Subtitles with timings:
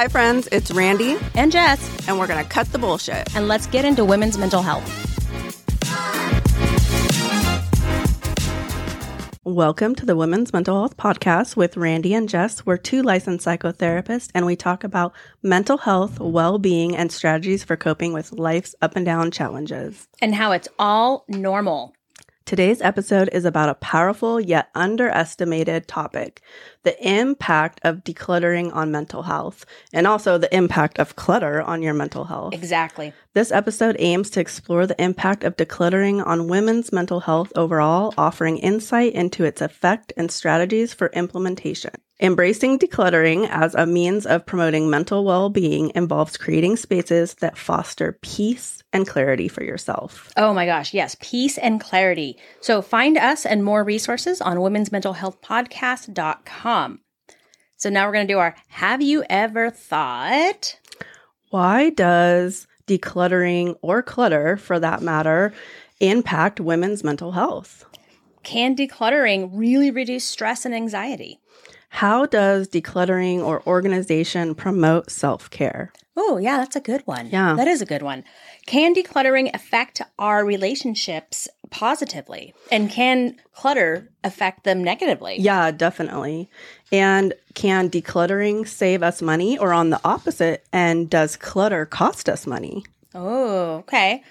[0.00, 3.36] Hi, friends, it's Randi, and Jess, and we're going to cut the bullshit.
[3.36, 4.88] and let's get into women's mental health.
[9.44, 12.64] Welcome to the Women's Mental Health Podcast with Randi and Jess.
[12.64, 15.12] We're two licensed psychotherapists, and we talk about
[15.42, 20.08] mental health, well being, and strategies for coping with life's up and down challenges.
[20.22, 21.92] And how it's all normal.
[22.50, 26.42] Today's episode is about a powerful yet underestimated topic
[26.82, 31.94] the impact of decluttering on mental health, and also the impact of clutter on your
[31.94, 32.54] mental health.
[32.54, 33.12] Exactly.
[33.32, 38.58] This episode aims to explore the impact of decluttering on women's mental health overall, offering
[38.58, 41.92] insight into its effect and strategies for implementation.
[42.22, 48.18] Embracing decluttering as a means of promoting mental well being involves creating spaces that foster
[48.20, 50.30] peace and clarity for yourself.
[50.36, 52.36] Oh my gosh, yes, peace and clarity.
[52.60, 56.69] So find us and more resources on women's mental health womensmentalhealthpodcast.com.
[57.76, 60.78] So now we're going to do our Have You Ever Thought?
[61.48, 65.52] Why does decluttering or clutter, for that matter,
[65.98, 67.84] impact women's mental health?
[68.44, 71.40] Can decluttering really reduce stress and anxiety?
[71.88, 75.92] How does decluttering or organization promote self care?
[76.16, 77.30] Oh, yeah, that's a good one.
[77.30, 77.54] Yeah.
[77.54, 78.22] That is a good one.
[78.66, 82.54] Can decluttering affect our relationships positively?
[82.70, 85.36] And can clutter affect them negatively?
[85.38, 86.50] Yeah, definitely.
[86.92, 90.64] And can decluttering save us money or on the opposite?
[90.72, 92.84] And does clutter cost us money?
[93.14, 94.22] Oh, okay.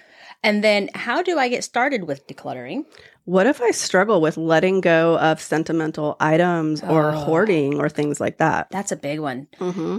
[0.42, 2.84] And then how do I get started with decluttering?
[3.26, 7.18] What if I struggle with letting go of sentimental items or Oh.
[7.20, 8.68] hoarding or things like that?
[8.70, 9.48] That's a big one.
[9.58, 9.98] hmm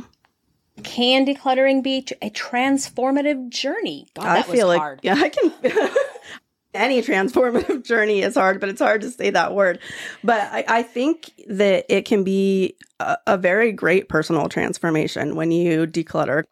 [0.84, 4.08] Can decluttering be a transformative journey?
[4.16, 5.00] God, I that feel was like hard.
[5.04, 5.54] yeah, I can.
[6.74, 9.80] Any transformative journey is hard, but it's hard to say that word.
[10.24, 15.52] But I, I think that it can be a, a very great personal transformation when
[15.52, 16.44] you declutter,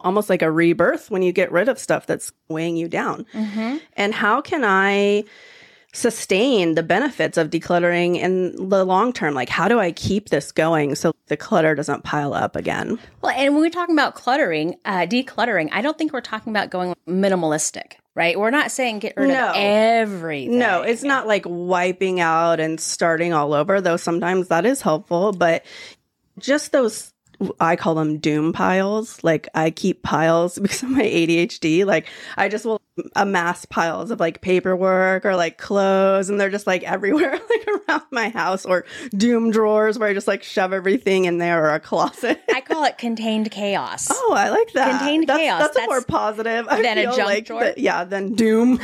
[0.00, 3.26] almost like a rebirth when you get rid of stuff that's weighing you down.
[3.32, 5.24] hmm And how can I
[5.92, 9.34] sustain the benefits of decluttering in the long term?
[9.34, 12.98] Like, how do I keep this going so the clutter doesn't pile up again?
[13.22, 16.70] Well, and when we're talking about cluttering, uh, decluttering, I don't think we're talking about
[16.70, 18.38] going minimalistic, right?
[18.38, 19.50] We're not saying get rid No.
[19.50, 20.58] of everything.
[20.58, 25.32] No, it's not like wiping out and starting all over, though sometimes that is helpful,
[25.32, 25.64] but
[26.38, 27.12] just those
[27.58, 29.22] I call them doom piles.
[29.24, 31.84] Like I keep piles because of my ADHD.
[31.86, 32.06] Like
[32.36, 32.80] I just will
[33.16, 38.02] amass piles of like paperwork or like clothes and they're just like everywhere like around
[38.10, 38.84] my house or
[39.16, 42.40] doom drawers where I just like shove everything in there or a closet.
[42.54, 44.08] I call it contained chaos.
[44.22, 44.98] Oh, I like that.
[44.98, 45.60] Contained that's, chaos.
[45.60, 46.68] That's, a more positive.
[46.68, 47.64] I than a junk like drawer?
[47.64, 48.78] that- yeah, than doom.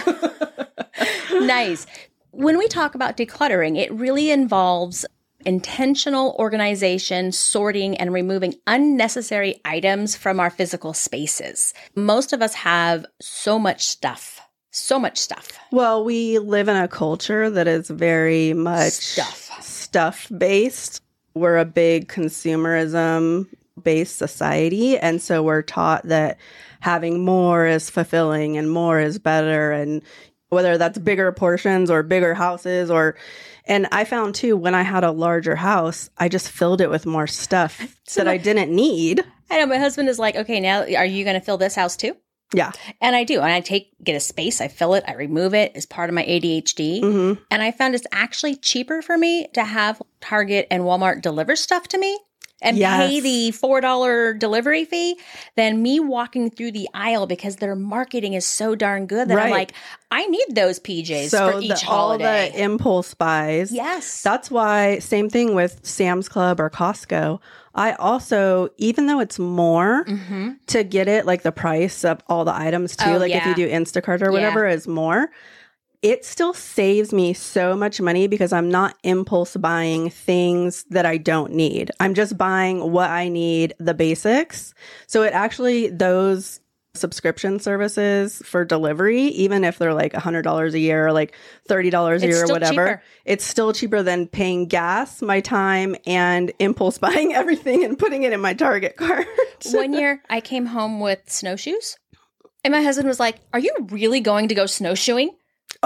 [1.33, 1.87] nice.
[2.31, 5.07] When we talk about decluttering, it really involves
[5.47, 11.73] intentional organization, sorting, and removing unnecessary items from our physical spaces.
[11.95, 14.41] Most of us have so much stuff,
[14.73, 15.53] so much stuff.
[15.71, 19.63] Well, we live in a culture that is very much Stuff.
[19.63, 21.01] stuff based.
[21.35, 23.47] We're a big consumerism
[23.83, 24.99] based society.
[24.99, 26.39] And so we're taught that
[26.81, 29.71] having more is fulfilling and more is better.
[29.71, 30.03] And
[30.49, 33.17] whether that's bigger portions or bigger houses or,
[33.67, 37.07] and I found too, when I had a larger house, I just filled it with
[37.07, 39.25] more stuff So that I didn't need.
[39.51, 41.97] I know my husband is like, okay, now are you going to fill this house
[41.97, 42.17] too?
[42.55, 42.73] Yeah.
[43.01, 43.41] And I do.
[43.41, 46.15] And I take, get a space, I fill it, I remove it as part of
[46.15, 47.01] my ADHD.
[47.01, 51.57] hmm And I found it's actually cheaper for me to have Target and Walmart deliver
[51.57, 52.19] stuff to me
[52.63, 52.97] and Yes.
[52.99, 55.19] pay the $4 delivery fee
[55.57, 59.51] than me walking through the aisle because their marketing is so darn good that I'm
[59.51, 59.73] like,
[60.11, 62.51] I need those PJs So for each the, all holiday.
[62.53, 63.71] the impulse buys.
[63.73, 64.23] yes.
[64.23, 67.41] That's why, same thing with Sam's Club or Costco.
[67.75, 72.45] I also, even though it's more hmm to get it, like the price of all
[72.45, 75.31] the items too, Oh, like if you do Instacart or whatever, is more.
[76.07, 81.17] It still saves me so much money because I'm not impulse buying things that I
[81.17, 81.91] don't need.
[81.99, 84.73] I'm just buying what I need, the basics.
[85.09, 86.61] So it actually, those
[86.95, 91.35] subscription services for delivery, even if they're like $100 a year or like
[91.69, 93.03] $30 a year or whatever, cheaper.
[93.25, 98.33] it's still cheaper than paying gas, my time, and impulse buying everything and putting it
[98.33, 99.27] in my Target cart.
[99.73, 101.99] One year I came home with snowshoes.
[102.63, 105.33] And my husband was like, Are you really going to go snowshoeing?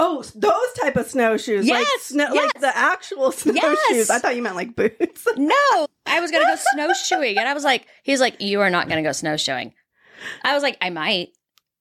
[0.03, 2.51] Oh, those type of snowshoes, like Yes, snow, yes.
[2.55, 3.77] like the actual snowshoes.
[3.91, 4.09] Yes.
[4.09, 5.27] I thought you meant like boots.
[5.37, 7.37] No, I was going to go snowshoeing.
[7.37, 9.73] And I was like, He's like, You are not going to go snowshoeing.
[10.43, 11.29] I was like, I might.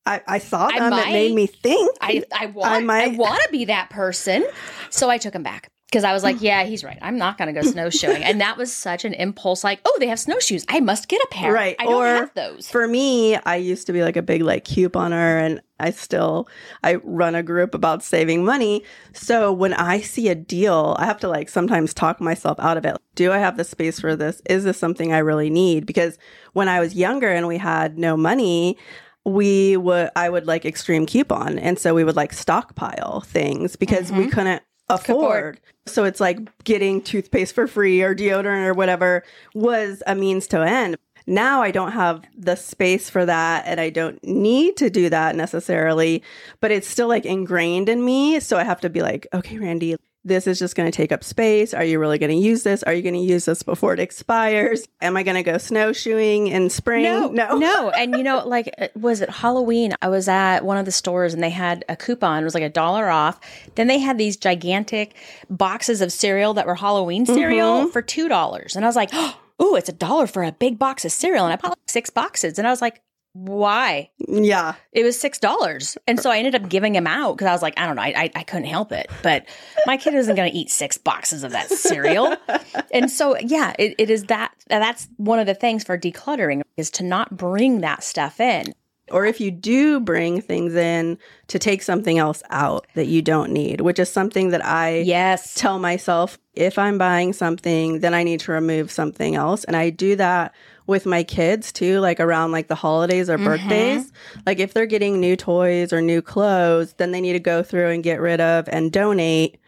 [0.07, 0.93] I, I saw I them.
[0.93, 1.97] It made me think.
[2.01, 4.47] I, I want, I, might- want to be that person.
[4.91, 5.71] So I took him back.
[5.91, 6.43] Because I was like, mm.
[6.43, 6.99] yeah, he's right.
[7.03, 8.23] I'm not going to go snowshoeing.
[8.23, 10.65] and that was such an impulse like, oh, they have snowshoes.
[10.69, 11.53] I must get a pair.
[11.53, 11.75] Right.
[11.81, 12.71] I don't Or have those.
[12.71, 16.49] For me, I used to be like a big like couponer and I still
[16.85, 18.85] I run a group about saving money.
[19.15, 22.85] So when I see a deal, I have to like sometimes talk myself out of
[22.85, 22.97] it.
[23.17, 24.41] Do I have the space for this?
[24.49, 25.87] Is this something I really need?
[25.87, 26.19] Because
[26.53, 28.77] when I was younger and we had no money,
[29.25, 34.13] we would I would like extreme coupon and so we would like stockpile things because
[34.13, 34.31] we mm-hmm.
[34.31, 35.61] couldn't afford.
[35.87, 40.61] So it's like getting toothpaste for free or deodorant or whatever was a means to
[40.61, 40.97] end.
[41.27, 45.37] Now I don't have the space for that and I don't need to do that
[45.37, 46.23] necessarily,
[46.61, 48.41] but it's still like ingrained in me.
[48.41, 51.25] So I have to be like, okay, Randi, this is just going to take up
[51.25, 51.73] space.
[51.73, 52.83] Are you really going to use this?
[52.83, 54.87] Are you going to use this before it expires?
[55.01, 57.05] Am I going to go snowshoeing in spring?
[57.05, 57.57] No, no.
[57.59, 57.91] no.
[57.91, 59.95] And you know, like, uh, was it Halloween?
[60.03, 62.43] I was at one of the stores and they had a coupon.
[62.43, 63.41] It was like a dollar off.
[63.77, 65.15] Then they had these gigantic
[65.49, 69.11] boxes of cereal that were Halloween cereal for two dollars, and I was like,
[69.59, 72.11] "Oh, it's a dollar for a big box of cereal." And I bought like six
[72.11, 73.01] boxes, and I was like,
[73.33, 74.75] "Why?" Yeah.
[74.93, 77.63] It was six dollars, and so I ended up giving them out because I was
[77.63, 79.47] like, I don't know, I, I, I couldn't help it, but
[79.87, 82.37] my kid isn't going to eat six boxes of that cereal,
[82.93, 86.91] and so yeah, it, it is that that's one of the things for decluttering is
[86.93, 88.73] to not bring that stuff in.
[89.11, 91.19] or if you do bring things in
[91.49, 95.55] to take something else out that you don't need, which is something that I Yes,
[95.55, 99.65] tell myself if I'm buying something, then I need to remove something else.
[99.65, 100.55] And I do that
[100.91, 103.47] with my kids too, like around like the holidays or mm-hmm.
[103.47, 104.13] birthdays.
[104.45, 107.91] Like if they're getting new toys or new clothes, then they need to go through
[107.91, 109.59] and get rid of and donate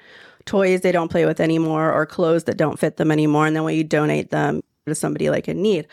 [0.45, 3.47] toys they don't play with anymore or clothes that don't fit them anymore.
[3.47, 5.87] And then when you donate them to somebody like in need.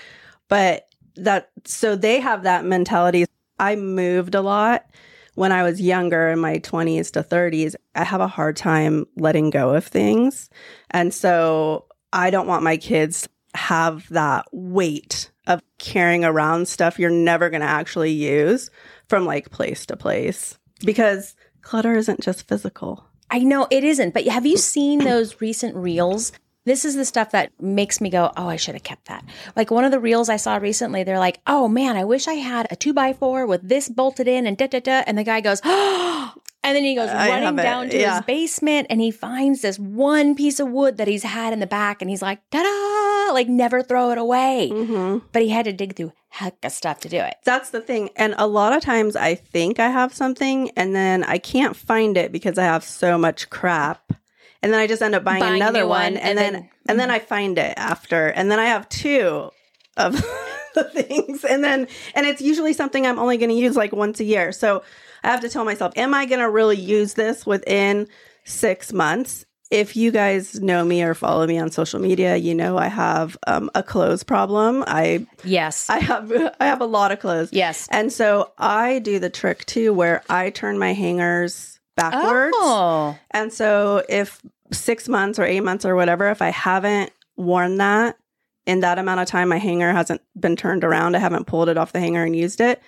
[0.48, 3.26] But that, so they have that mentality.
[3.60, 4.90] I moved a lot
[5.36, 7.76] when I was younger in my 20s to 30s.
[7.94, 10.50] I have a hard time letting go of things.
[10.90, 17.10] And so I don't want my kids have that weight of carrying around stuff you're
[17.10, 18.70] never going to actually use
[19.08, 23.06] from like place to place because clutter isn't just physical.
[23.32, 26.32] I know it isn't, but have you seen those recent reels?
[26.66, 29.24] This is the stuff that makes me go, oh, I should have kept that.
[29.56, 32.34] Like one of the reels I saw recently, they're like, oh man, I wish I
[32.34, 35.04] had a two by four with this bolted in and da da da.
[35.08, 38.18] And the guy goes, oh, and then he goes I running down to yeah.
[38.18, 41.68] his basement and he finds this one piece of wood that he's had in the
[41.68, 44.70] back and he's like, ta da, like never throw it away.
[44.72, 45.26] Mm-hmm.
[45.32, 47.36] But he had to dig through heck of stuff to do it.
[47.44, 48.10] That's the thing.
[48.16, 52.18] And a lot of times I think I have something and then I can't find
[52.18, 54.14] it because I have so much crap.
[54.62, 57.00] And then I just end up buying, Buying another one, and, and then, then- and
[57.00, 58.28] then I find it after.
[58.28, 59.50] And then I have two
[59.98, 60.14] of
[60.76, 61.44] the things.
[61.46, 64.52] And then and it's usually something I'm only going to use like once a year.
[64.52, 64.84] So
[65.24, 68.08] I have to tell myself, am I going to really use this within
[68.46, 69.46] 6 months?
[69.70, 73.38] If you guys know me or follow me on social media, you know I have
[73.46, 74.84] um, a clothes problem.
[74.88, 75.90] I Yes.
[75.90, 77.50] I have I have a lot of clothes.
[77.52, 77.88] yes.
[77.92, 82.56] And so I do the trick too where I turn my hangers backwards.
[82.58, 83.18] Oh.
[83.32, 88.18] And so if six months or eight months or whatever, if I haven't worn that
[88.66, 91.78] in that amount of time, my hanger hasn't been turned around, I haven't pulled it
[91.78, 92.82] off the hanger and used it,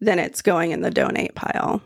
[0.00, 1.82] then it's going in the donate pile.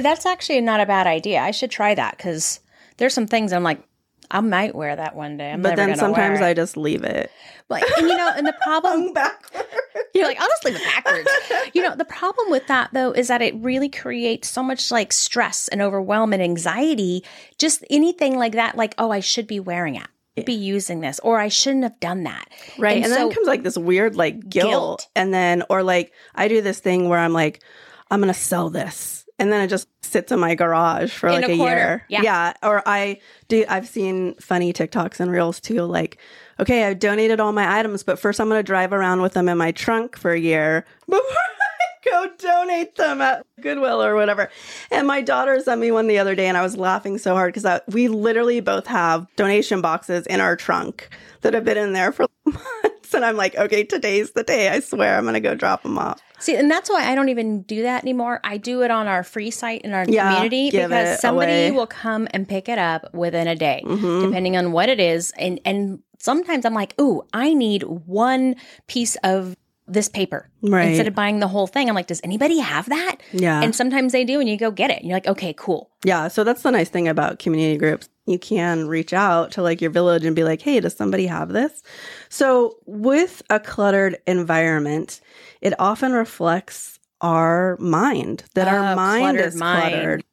[0.00, 1.40] That's actually not a bad idea.
[1.40, 2.60] I should try that because
[2.96, 3.82] there's some things I'm like,
[4.30, 5.52] I might wear that one day.
[5.52, 7.30] I'm but then sometimes I just leave it.
[7.68, 9.66] Like, and you know, and the problem backwards.
[10.14, 11.28] you're like, I'll just leave it backwards.
[11.74, 15.12] you know, the problem with that though is that it really creates so much like
[15.12, 17.24] stress and overwhelm and anxiety.
[17.58, 21.38] Just anything like that, like, oh, I should be wearing it, be using this, or
[21.38, 22.48] I shouldn't have done that.
[22.78, 23.02] Right.
[23.02, 24.70] And, so- then comes like this weird like guilt.
[24.70, 25.08] Guilt.
[25.14, 27.62] And then, or like, I do this thing where I'm like,
[28.10, 29.24] I'm going to sell this.
[29.38, 32.04] And then it just sits in my garage for In like a a, year.
[32.08, 32.54] Yeah.
[32.62, 35.82] Or I do, I've seen funny TikToks and reels too.
[35.82, 36.18] Like,
[36.58, 39.48] okay, I've donated all my items, but first I'm going to drive around with them
[39.48, 44.50] in my trunk for a year before I go donate them at Goodwill or whatever.
[44.90, 47.52] And my daughter sent me one the other day and I was laughing so hard
[47.52, 51.10] because we literally both have donation boxes in our trunk
[51.42, 53.12] that have been in there for months.
[53.12, 54.70] And I'm like, okay, today's the day.
[54.70, 56.22] I swear I'm going to go drop them off.
[56.38, 58.40] See, and that's why I don't even do that anymore.
[58.44, 61.70] I do it on our free site in our Yeah, community because somebody away.
[61.70, 64.20] will come and pick it up within a day, Mhm.
[64.22, 65.32] depending on what it is.
[65.38, 69.56] And and sometimes I'm like, ooh, I need one piece of
[69.88, 70.88] this paper Right.
[70.88, 71.88] instead of buying the whole thing.
[71.88, 73.16] I'm like, does anybody have that?
[73.32, 73.62] Yeah.
[73.62, 74.98] And sometimes they do, and you go get it.
[74.98, 75.90] And you're like, okay, cool.
[76.04, 78.08] Yeah, so that's the nice thing about community groups.
[78.26, 81.50] You can reach out to like your village and be like, "Hey, does somebody have
[81.50, 81.84] this?"
[82.28, 85.20] So, with a cluttered environment,
[85.60, 89.90] it often reflects our mind that Ah, our mind cluttered is mind.
[89.92, 90.24] cluttered.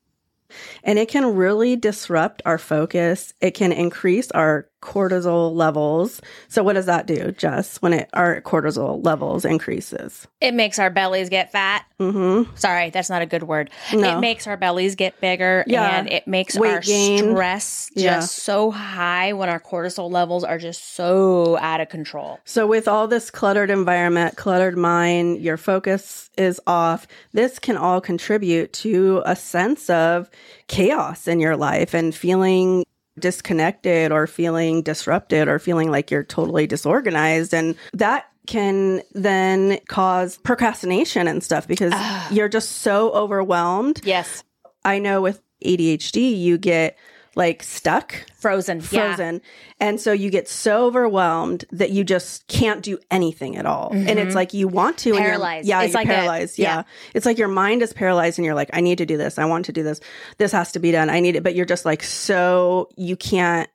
[0.83, 3.33] And it can really disrupt our focus.
[3.41, 6.21] It can increase our cortisol levels.
[6.49, 10.27] So what does that do, Jess, when it our cortisol levels increases?
[10.41, 11.85] It makes our bellies get fat.
[12.01, 12.53] Mm-hmm.
[12.57, 13.69] Sorry, that's not a good word.
[13.93, 14.17] No.
[14.17, 15.99] It makes our bellies get bigger Yeah.
[15.99, 17.17] and it makes Weight our gain.
[17.31, 18.19] stress just Yeah.
[18.19, 22.39] so high when our cortisol levels are just so out of control.
[22.43, 27.07] So with all this cluttered environment, cluttered mind, your focus is off.
[27.31, 30.29] This can all contribute to a sense of
[30.73, 32.85] chaos in your life and feeling
[33.19, 40.37] disconnected or feeling disrupted or feeling like you're totally disorganized and that can then cause
[40.37, 42.27] procrastination and stuff because ah.
[42.31, 44.01] you're just so overwhelmed.
[44.03, 44.43] Yes.
[44.83, 46.97] I know with ADHD you get
[47.35, 48.77] like stuck Frozen.
[48.91, 49.15] Yeah.
[49.15, 49.41] frozen.
[49.79, 53.89] And so you get so overwhelmed that you just can't do anything at all.
[53.91, 55.09] And it's like you want to.
[55.09, 55.29] and you're- Mm-hmm.
[55.41, 55.67] Paralyzed.
[55.67, 56.59] yeah, It's like a- paralyzed.
[56.59, 56.75] yeah.
[56.75, 56.83] yeah.
[57.13, 59.39] It's like your mind is paralyzed and you're like, I need to do this.
[59.39, 59.99] I want to do this.
[60.37, 61.09] This has to be done.
[61.09, 61.43] I need it.
[61.43, 63.69] But you're just like, so you can't,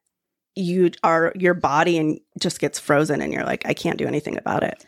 [0.54, 4.36] you are, your body and just gets frozen and you're like, I can't do anything
[4.38, 4.84] about it.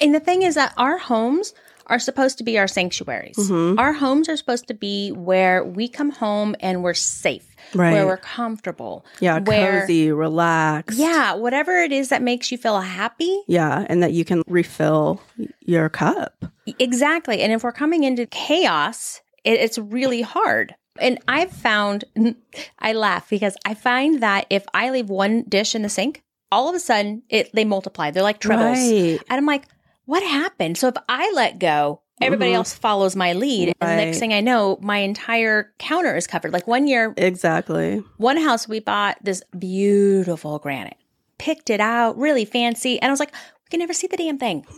[0.00, 1.54] And the thing is that our homes
[1.86, 3.36] are supposed to be our sanctuaries.
[3.36, 3.78] Mm-hmm.
[3.78, 7.92] Our homes are supposed to be where we come home and we're safe, Right.
[7.92, 9.04] where we're comfortable.
[9.20, 9.38] Yeah.
[9.40, 10.98] where, cozy, relaxed.
[10.98, 13.42] Yeah, whatever it is that makes you feel happy.
[13.46, 13.86] Yeah.
[13.88, 15.22] And that you can refill
[15.60, 16.44] your cup.
[16.78, 17.40] Exactly.
[17.42, 20.74] And if we're coming into chaos, it, it's really hard.
[21.00, 22.04] And I've found,
[22.78, 26.22] I laugh because I find that if I leave one dish in the sink,
[26.52, 28.10] all of a sudden it they multiply.
[28.10, 28.78] They're like triples.
[28.78, 29.20] Right.
[29.28, 29.64] And I'm like,
[30.04, 30.76] what happened?
[30.76, 32.56] So if I let go, everybody Mhm.
[32.56, 33.74] else follows my lead.
[33.80, 36.52] And the next thing I know, my entire counter is covered.
[36.52, 38.02] Like one year, Exactly.
[38.18, 40.96] one house we bought this beautiful granite,
[41.38, 43.00] picked it out, really fancy.
[43.00, 44.66] And I was like, we can never see the damn thing.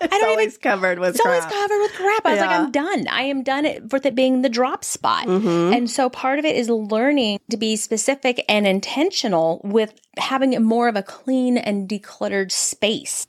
[0.00, 2.26] It's don't even- always covered with It's always covered with crap.
[2.26, 3.06] I was like, I'm done.
[3.08, 5.26] I am done with it being the drop spot.
[5.26, 5.74] Mhm.
[5.74, 10.88] And so part of it is learning to be specific and intentional with having more
[10.88, 13.26] of a clean and decluttered space.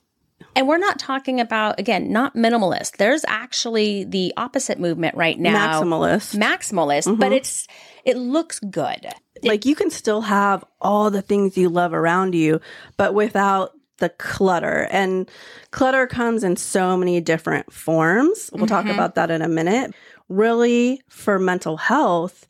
[0.55, 2.97] And we're not talking about, again, not minimalist.
[2.97, 5.81] There's actually the opposite movement right now.
[5.81, 6.37] Maximalist.
[6.37, 7.33] Maximalist, but mm-hmm.
[7.33, 7.67] it's,
[8.05, 9.07] it looks good.
[9.43, 12.61] like you can still have all the things you love around you,
[12.97, 14.87] but without the clutter.
[14.91, 15.29] And
[15.71, 18.49] clutter comes in so many different forms.
[18.53, 18.93] We'll talk mm-hmm.
[18.93, 19.93] about that in a minute.
[20.27, 22.47] Really, for mental health,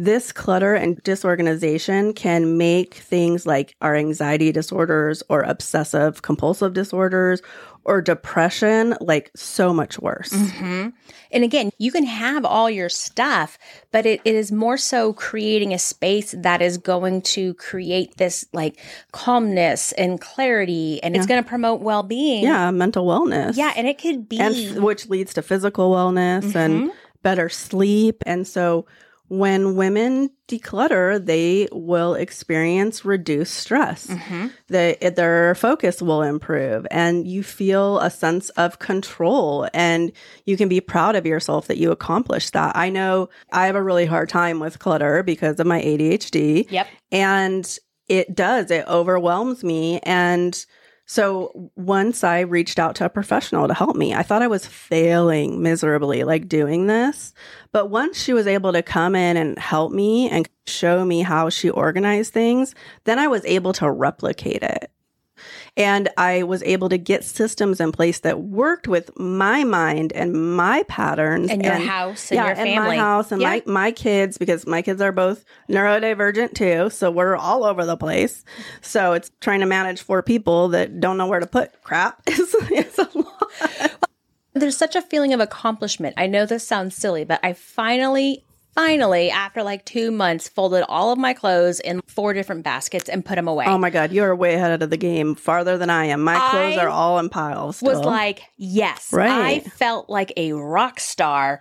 [0.00, 7.42] this clutter and disorganization can make things like our anxiety disorders or obsessive compulsive disorders
[7.84, 10.30] or depression like so much worse.
[10.30, 10.88] Mm-hmm.
[11.32, 13.58] And again, you can have all your stuff,
[13.92, 18.46] but it, it is more so creating a space that is going to create this
[18.54, 18.80] like
[19.12, 22.42] calmness and clarity and it's going to promote well being.
[22.42, 23.54] Yeah, mental wellness.
[23.54, 23.74] Yeah.
[23.76, 24.40] And it could be.
[24.40, 26.88] and which leads to physical wellness and mm-hmm.
[27.22, 28.22] better sleep.
[28.24, 28.86] And so
[29.30, 34.08] when women declutter, they will experience reduced stress.
[34.08, 34.48] Mm-hmm.
[34.66, 40.10] They, their focus will improve and you feel a sense of control and
[40.46, 42.76] you can be proud of yourself that you accomplished that.
[42.76, 46.68] I know I have a really hard time with clutter because of my ADHD.
[46.68, 46.88] Yep.
[47.12, 50.00] And it does, it overwhelms me.
[50.00, 50.66] And
[51.10, 54.64] so once I reached out to a professional to help me, I thought I was
[54.64, 57.34] failing miserably, like doing this.
[57.72, 61.48] But once she was able to come in and help me and show me how
[61.48, 62.76] she organized things,
[63.06, 64.92] then I was able to replicate it.
[65.80, 70.56] And I was able to get systems in place that worked with my mind and
[70.56, 73.48] my patterns And your house and yeah, your and my house and Yeah.
[73.48, 77.96] my my kids because my kids are both neurodivergent too, so we're all over the
[77.96, 78.44] place.
[78.80, 82.22] So it's trying to manage four people that don't know where to put crap.
[82.26, 83.92] It's, it's a lot.
[84.52, 86.14] There's such a feeling of accomplishment.
[86.18, 91.12] I know this sounds silly, but I finally, finally, after like two months, folded all
[91.12, 93.64] of my clothes in four different baskets and put them away.
[93.66, 96.22] Oh my god, you are way ahead of the game, farther than I am.
[96.22, 97.82] My clothes are all in piles.
[97.82, 99.30] was like, yes, Right.
[99.30, 101.60] I felt like a rock star.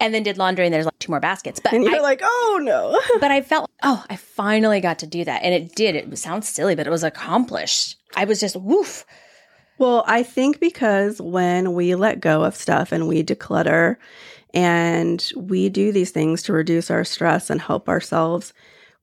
[0.00, 1.58] And then did laundry, and there's like two more baskets.
[1.58, 3.00] But and you're I, like, oh no.
[3.20, 5.96] but I felt, oh, I finally got to do that, and it did.
[5.96, 7.96] It sounds silly, but it was accomplished.
[8.14, 9.04] I was just woof.
[9.78, 13.96] Well, I think because when we let go of stuff and we declutter
[14.54, 18.52] and we do these things to reduce our stress and help ourselves,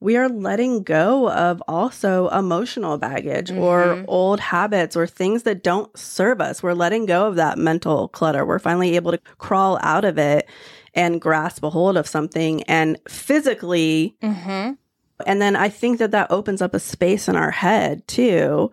[0.02, 5.98] we are letting go of also emotional baggage or old habits or things that don't
[5.98, 6.62] serve us.
[6.62, 8.46] We're letting go of that mental clutter.
[8.46, 10.48] We're finally able to crawl out of it
[10.94, 14.74] and grasp a hold of something and physically Mm-hmm.
[15.26, 18.72] and then I think that that opens up a space in our head too.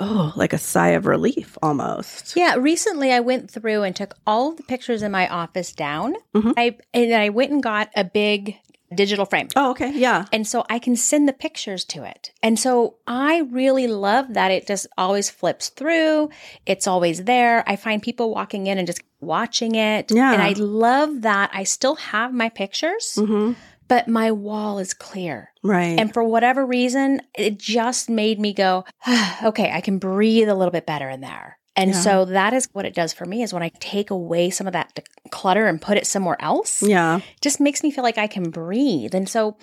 [0.00, 2.36] Oh, like a sigh of relief almost.
[2.36, 6.14] Yeah, recently I went through and took all the pictures in my office down.
[6.34, 6.54] Mhm.
[6.56, 8.56] I and I went and got a big
[8.94, 9.48] digital frame.
[9.56, 9.90] Oh, okay.
[9.90, 10.26] Yeah.
[10.32, 12.30] And so I can send the pictures to it.
[12.40, 16.30] And so I really love that it just always flips through.
[16.66, 17.64] It's always there.
[17.66, 20.12] I find people walking in and just watching it.
[20.12, 20.32] Yeah.
[20.32, 23.52] And I love that I still have my pictures, hmm
[23.88, 25.52] but my wall is clear.
[25.62, 25.98] Right.
[25.98, 28.84] And for whatever reason, it just made me go,
[29.44, 31.58] okay, I can breathe a little bit better in there.
[31.76, 32.00] And Yeah.
[32.00, 34.72] so that is what it does for me is when I take away some of
[34.72, 34.98] that
[35.30, 37.20] clutter and put it somewhere else, yeah.
[37.42, 39.14] just makes me feel like I can breathe.
[39.14, 39.56] And so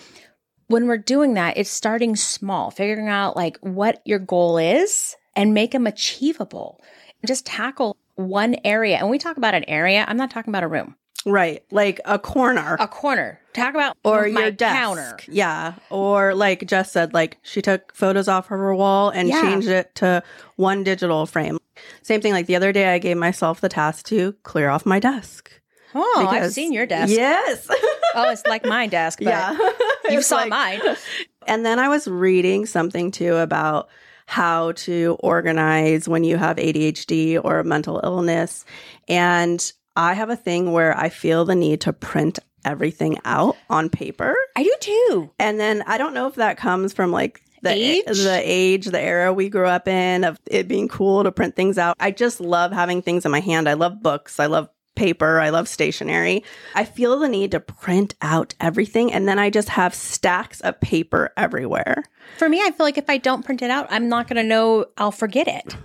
[0.67, 5.53] when we're doing that, it's starting small, figuring out like what your goal is and
[5.53, 6.79] make them achievable.
[7.25, 8.97] Just tackle one area.
[8.97, 11.63] And we talk about an area, I'm not talking about a room, Right.
[11.71, 12.75] Like a corner.
[12.79, 13.39] a corner.
[13.53, 14.75] Talk about or my your desk.
[14.75, 15.17] counter.
[15.27, 15.75] Yeah.
[15.89, 19.41] Or like Jess said, like she took photos off of her wall and Yeah.
[19.41, 20.23] changed it to
[20.55, 21.59] one digital frame.
[22.01, 22.33] Same thing.
[22.33, 25.51] Like the other day, I gave myself the task to clear off my desk.
[25.95, 27.13] Oh, I've seen your desk.
[27.15, 27.67] Yes.
[28.15, 29.57] Oh, it's like my desk, but yeah.
[30.11, 30.81] you saw like- mine.
[31.47, 33.89] And then I was reading something too about
[34.27, 38.65] how to organize when you have ADHD or a mental illness.
[39.07, 43.89] And I have a thing where I feel the need to print everything out on
[43.89, 44.35] paper.
[44.55, 45.31] I do too.
[45.39, 48.05] And then I don't know if that comes from like the Age?
[48.05, 51.77] the age, the era we grew up in of it being cool to print things
[51.77, 51.95] out.
[51.99, 53.69] I just love having things in my hand.
[53.69, 54.39] I love books.
[54.39, 55.39] I love paper.
[55.39, 56.43] I love stationery.
[56.75, 60.79] I feel the need to print out everything and then I just have stacks of
[60.81, 62.03] paper everywhere.
[62.37, 64.47] For me, I feel like if I don't print it out, I'm not going to
[64.47, 64.85] know.
[64.97, 65.75] I'll forget it.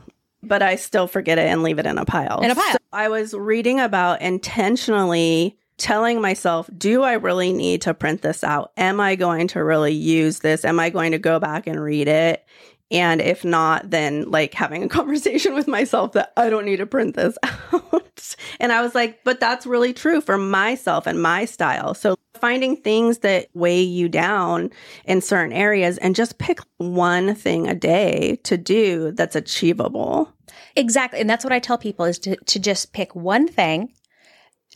[0.49, 2.41] But I still forget it and leave it in a pile.
[2.41, 2.73] In a pile.
[2.73, 8.43] So I was reading about intentionally telling myself, do I really need to print this
[8.43, 8.73] out?
[8.77, 10.65] Am I going to really use this?
[10.65, 12.45] Am I going to go back and read it?
[12.91, 16.87] And if not, then like having a conversation with myself that I don't need to
[16.87, 17.37] print this
[17.73, 18.31] out.
[18.61, 21.95] and I was like, but that's really true for myself and my style.
[21.95, 24.71] So finding things that weigh you down
[25.05, 30.33] in certain areas and just pick one thing a day to do that's achievable.
[30.77, 31.21] Exactly.
[31.21, 33.93] And that's what I tell people is to, to just pick one thing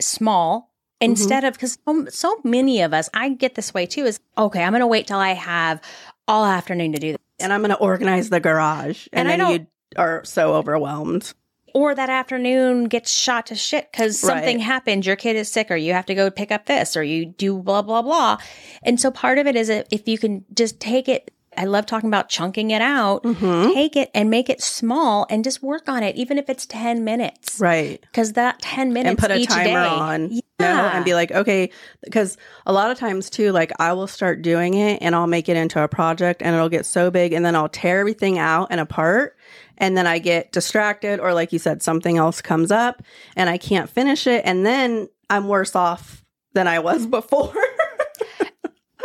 [0.01, 1.11] small mm-hmm.
[1.11, 4.63] instead of because so, so many of us, I get this way too, is okay,
[4.63, 5.81] I'm going to wait till I have
[6.27, 7.19] all afternoon to do this.
[7.39, 9.07] and I'm going to organize the garage.
[9.11, 9.67] And And, then you
[9.97, 11.33] are so overwhelmed.
[11.75, 14.63] Or that afternoon gets shot to shit because something Right.
[14.63, 17.25] happened, your kid is sick, or you have to go pick up this, or you
[17.25, 18.37] do blah, blah, blah.
[18.83, 22.09] And so part of it is if you can just take it, I love talking
[22.09, 23.73] about chunking it out, Mhm.
[23.73, 27.03] take it and make it small and just work on it, even if it's 10
[27.03, 27.59] minutes.
[27.59, 27.99] Right.
[28.01, 29.87] Because that 10 minutes And put a timer day.
[29.87, 30.95] on, you know, Yeah.
[30.95, 31.69] and be like, okay,
[32.03, 35.49] because a lot of times too, like I will start doing it and I'll make
[35.49, 38.67] it into a project and it'll get so big and then I'll tear everything out
[38.71, 39.35] and apart.
[39.77, 43.01] And then I get distracted, or like you said, something else comes up
[43.35, 44.43] and I can't finish it.
[44.45, 47.53] And then I'm worse off than I was before.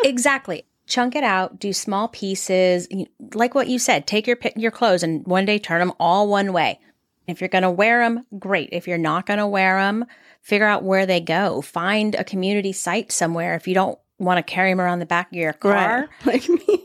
[0.04, 0.64] Exactly.
[0.88, 2.88] Chunk it out, do small pieces.
[3.34, 6.52] Like what you said, take your your clothes and one day turn them all one
[6.52, 6.80] way.
[7.26, 8.70] If you're going to wear them, great.
[8.72, 10.06] If you're not going to wear them,
[10.40, 11.60] figure out where they go.
[11.60, 13.54] Find a community site somewhere.
[13.54, 16.84] If you don't want to carry them around the back of your car, like me.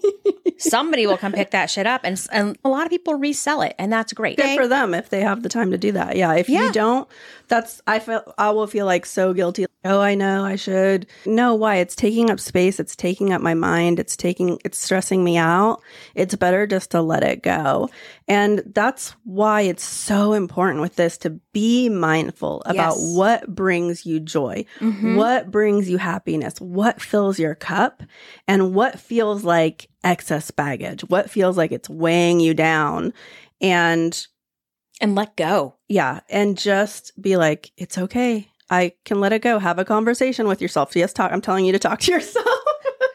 [0.57, 2.01] somebody will come pick that shit up.
[2.03, 4.37] And, and a lot of people resell it, and that's great.
[4.37, 6.15] good for them if they have the time to do that.
[6.15, 6.33] Yeah.
[6.35, 6.65] If Yeah.
[6.67, 7.07] you don't,
[7.47, 9.65] that's I feel I will feel like so guilty.
[9.85, 11.07] Oh, I know I should.
[11.25, 11.75] No, why?
[11.77, 12.79] It's taking up space.
[12.79, 13.99] It's taking up my mind.
[13.99, 15.81] It's taking it's stressing me out.
[16.15, 17.89] It's better just to let it go.
[18.29, 23.13] And that's why it's so important with this to be mindful about Yes.
[23.15, 25.17] what brings you joy, Mhm.
[25.17, 28.03] what brings you happiness, what fills your cup,
[28.47, 33.13] and what feels like excess baggage, what feels like it's weighing you down.
[33.61, 34.27] And
[35.01, 35.75] And let go.
[35.87, 38.49] yeah, and just be like, it's okay.
[38.69, 39.59] I can let it go.
[39.59, 40.95] Have a conversation with yourself.
[40.95, 41.31] Yes, talk.
[41.31, 42.45] I'm telling you to talk to yourself.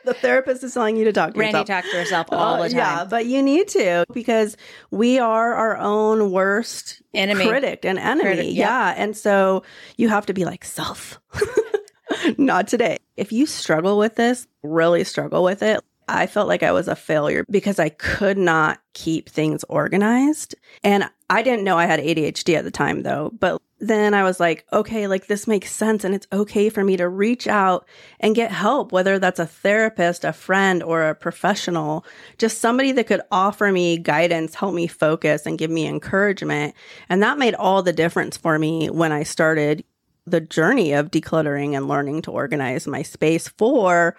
[0.04, 1.66] the therapist is telling you to talk to Randi yourself.
[1.66, 2.78] talks to herself all Uh, the time.
[2.78, 4.56] Yeah, but you need to because
[4.90, 7.46] we are our own worst Enemy.
[7.48, 8.22] critic and enemy.
[8.22, 8.94] Critic, yeah.
[8.96, 9.64] And so
[9.96, 11.18] you have to be like, self,
[12.38, 12.98] not today.
[13.16, 16.96] If you struggle with this, really struggle with it, I felt like I was a
[16.96, 20.54] failure because I could not keep things organized.
[20.82, 23.30] And I didn't know I had ADHD at the time though.
[23.38, 26.02] But then I was like, okay, like this makes sense.
[26.02, 27.86] And it's okay for me to reach out
[28.18, 32.04] and get help, whether that's a therapist, a friend, or a professional,
[32.38, 36.74] just somebody that could offer me guidance, help me focus, and give me encouragement.
[37.08, 39.84] And that made all the difference for me when I started
[40.30, 44.16] the journey of decluttering and learning to organize my space for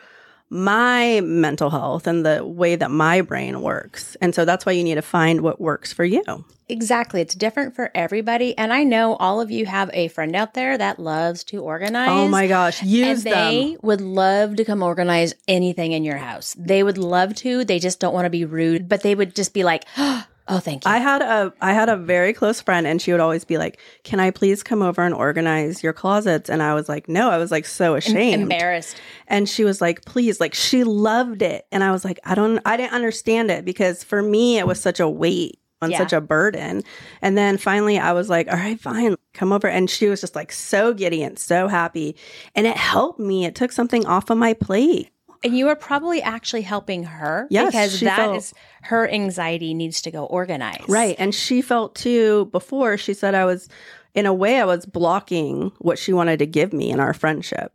[0.50, 4.15] my mental health and the way that my brain works.
[4.19, 6.24] And so that's why you need to find what works for you.
[6.67, 7.22] Exactly.
[7.22, 8.58] It's different for everybody.
[8.58, 12.10] And I know all of you have a friend out there that loves to organize.
[12.10, 13.80] Oh my gosh, use and they them.
[13.82, 16.56] would love to come organize anything in your house.
[16.58, 17.65] They would love to.
[17.65, 20.59] They just don't want to be rude, but they would just be like, oh, "Oh,
[20.59, 23.45] thank you." I had a I had a very close friend and she would always
[23.45, 27.07] be like, "Can I please come over and organize your closets?" And I was like,
[27.07, 28.43] "No." I was like so ashamed.
[28.43, 28.97] Embarrassed.
[29.27, 31.65] And she was like, "Please." Like she loved it.
[31.71, 34.81] And I was like, "I don't I didn't understand it because for me it was
[34.81, 35.99] such a weight on Yeah.
[35.99, 36.83] such a burden."
[37.21, 39.15] And then finally I was like, "All right, fine.
[39.33, 42.15] Come over." And she was just like so giddy and so happy.
[42.55, 43.45] And it helped me.
[43.45, 45.09] It took something off of my plate.
[45.43, 50.02] And you are probably actually helping her Yes, because that is felt- her anxiety needs
[50.02, 50.89] to go organized.
[50.89, 51.15] Right.
[51.19, 53.69] And she felt too before she said I was
[54.15, 57.71] in a way I was blocking what she wanted to give me in our friendship.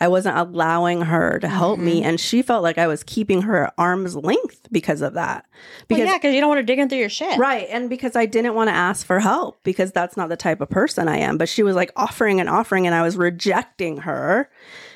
[0.00, 2.08] I wasn't allowing her to help me Mm-hmm.
[2.08, 5.44] and she felt like I was keeping her at arm's length because of that.
[5.52, 7.38] Well, Because yeah, because you don't want to dig in through your shit.
[7.38, 7.66] Right.
[7.70, 10.70] And because I didn't want to ask for help because that's not the type of
[10.70, 11.36] person I am.
[11.36, 14.48] But she was like offering and offering, and I was rejecting her.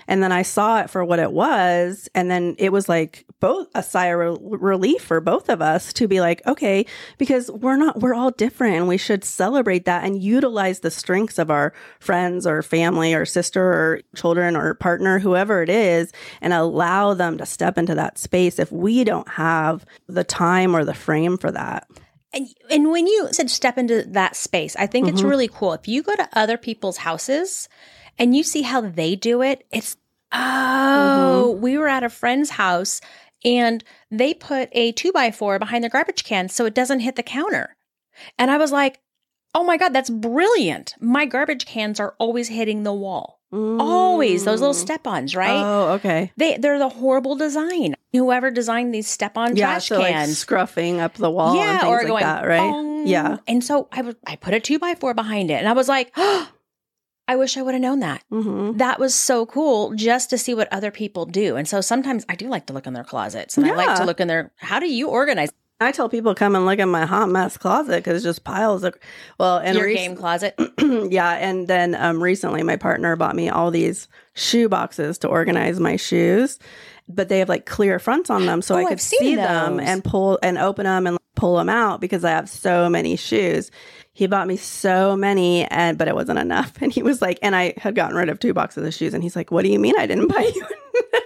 [0.09, 2.09] And then I saw it for what it was.
[2.15, 5.93] And then it was like both a sigh of re- relief for both of us
[5.93, 6.87] to be like, okay,
[7.19, 11.39] because we're not, we're all different and we should celebrate that and utilize the strengths
[11.39, 16.53] of our friends or family or sister or children or partner, whoever it is, and
[16.53, 20.95] allow them to step into that space if we don't have the time or the
[20.95, 21.87] frame for that.
[22.33, 25.31] And, and when you said step into that space, I think it's mm-hmm.
[25.31, 25.73] really cool.
[25.73, 27.69] If you go to other people's houses
[28.19, 29.97] and you see how they do it, it's,
[30.33, 31.61] oh, mm-hmm.
[31.61, 33.01] we were at a friend's house
[33.45, 37.17] and they put a two by four behind their garbage can so it doesn't hit
[37.17, 37.77] the counter.
[38.39, 39.01] And I was like,
[39.55, 40.95] oh my God, that's brilliant.
[41.01, 43.39] My garbage cans are always hitting the wall.
[43.51, 44.79] Always those little mm.
[44.79, 45.63] step ons, right?
[45.63, 46.33] Oh, okay.
[46.37, 47.95] they, they're the horrible design.
[48.13, 51.81] Whoever designed these step on Yeah, trash so like cans scruffing up the wall and
[51.81, 52.59] things or like going that, right?
[52.59, 53.07] bong.
[53.07, 53.39] Yeah.
[53.47, 55.89] And so I was I put a two by four behind it, and I was
[55.89, 56.49] like, oh,
[57.29, 58.23] I wish I would have known that.
[58.31, 61.57] hmm That was so cool just to see what other people do.
[61.57, 64.05] And so sometimes I do like to look in their closets, and I like to
[64.07, 64.51] look in their.
[64.57, 67.99] How do you organize I tell people come and look at my hot mess closet
[67.99, 68.97] because it's just piles of
[69.39, 70.59] well, and your rec- game closet?
[70.81, 75.79] yeah, and then um, recently my partner bought me all these shoe boxes to organize
[75.79, 76.59] my shoes,
[77.09, 80.03] but they have like clear fronts on them, so Oh, I could see them and
[80.03, 83.71] pull and open them and pull them out because I have so many shoes.
[84.13, 86.73] He bought me so many, and but it wasn't enough.
[86.83, 89.23] And he was like, and I had gotten rid of two boxes of shoes, and
[89.23, 90.67] he's like, "What do you mean I didn't buy you?"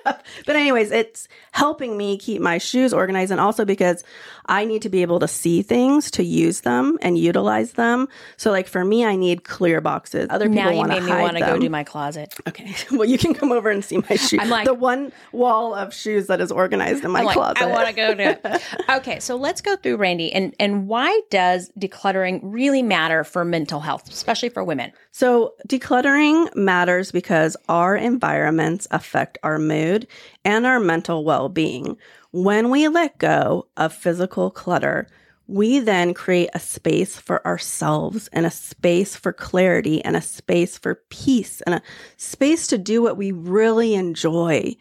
[0.22, 4.04] enough?" but anyways, it's helping me keep my shoes organized, and also because
[4.46, 8.08] I need to be able to see things to use them and utilize them.
[8.37, 10.28] So, like for me, I need clear boxes.
[10.30, 12.35] Other people now you want to made me want to go do my closet.
[12.48, 14.40] Okay, well, you can come over and see my shoes.
[14.40, 17.62] I'm like- the one wall of shoes that is organized in my like, closet.
[17.62, 18.62] I want to go do it.
[18.88, 23.80] Okay, so let's go through Randi and and why does decluttering really matter for mental
[23.80, 24.92] health, especially for women?
[25.12, 30.06] So, decluttering matters because our environments affect our mood
[30.44, 31.96] and our mental well being.
[32.33, 35.07] When we let go of physical clutter,
[35.46, 40.79] we then create a space for ourselves and a space for clarity and a space
[40.79, 41.83] for peace and a
[42.16, 44.75] space to do what we really enjoy.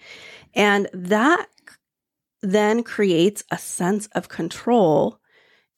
[0.53, 1.47] And that
[2.41, 5.19] then creates a sense of control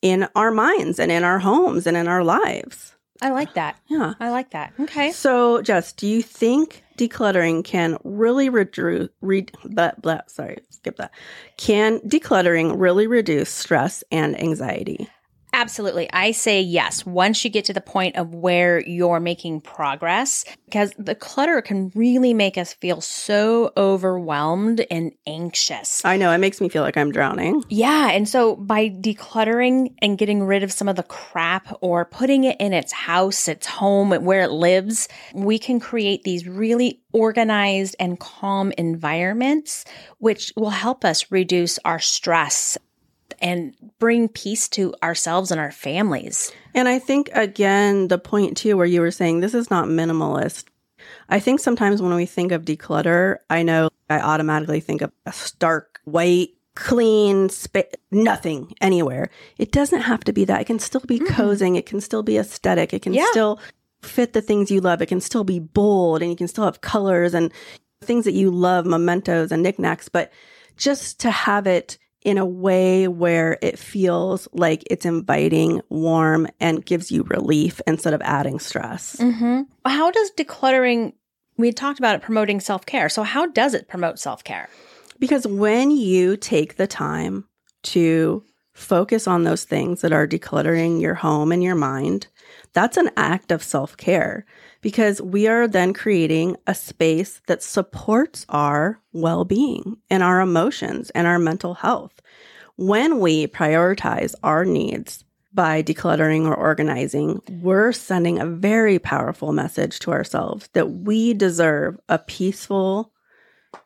[0.02, 2.96] in our minds and in our homes and in our lives.
[3.22, 3.80] I like that.
[3.88, 4.14] Yeah.
[4.20, 4.74] I like that.
[4.80, 5.12] Okay.
[5.12, 9.10] So, Jess, do you think decluttering can really reduce?
[9.22, 11.12] Re- blah, blah, sorry, skip that.
[11.58, 15.08] Can decluttering really reduce stress and anxiety?
[15.54, 16.10] Absolutely.
[16.12, 17.06] I say yes.
[17.06, 21.92] Once you get to the point of where you're making progress, because the clutter can
[21.94, 26.04] really make us feel so overwhelmed and anxious.
[26.04, 27.64] I know it makes me feel like I'm drowning.
[27.70, 28.10] Yeah.
[28.10, 32.58] And so by decluttering and getting rid of some of the crap or putting it
[32.60, 38.20] in its house, its home, where it lives, we can create these really organized and
[38.20, 39.86] calm environments,
[40.18, 42.78] which will help us reduce our stress
[43.44, 46.52] and bring peace to ourselves and our families.
[46.74, 50.64] And I think, again, the point too, where you were saying this is not minimalist.
[51.28, 55.34] I think sometimes when we think of declutter, I know I automatically think of a
[55.34, 59.30] stark, white, clean, spa- nothing anywhere.
[59.58, 60.62] It doesn't have to be that.
[60.62, 61.34] It can still be mm-hmm.
[61.34, 61.78] cozying.
[61.78, 62.94] It can still be aesthetic.
[62.94, 63.28] It can Yeah.
[63.32, 63.60] still
[64.02, 65.02] fit the things you love.
[65.02, 67.52] It can still be bold and you can still have colors and
[68.02, 70.08] things that you love, mementos and knickknacks.
[70.08, 70.32] But
[70.78, 76.86] just to have it in a way where it feels like it's inviting, warm, and
[76.86, 79.16] gives you relief instead of adding stress.
[79.18, 79.62] Mm-hmm.
[79.86, 81.14] How does decluttering,
[81.58, 83.10] we talked about it promoting self care.
[83.10, 84.70] So, how does it promote self care?
[85.20, 87.46] Because when you take the time
[87.84, 92.28] to focus on those things that are decluttering your home and your mind,
[92.74, 94.46] that's an act of self care
[94.84, 101.10] because we are then creating a space that supports our well being and our emotions
[101.12, 102.22] and our mental health.
[102.76, 110.00] When we prioritize our needs by decluttering or organizing, we're sending a very powerful message
[110.00, 113.12] to ourselves that we deserve a peaceful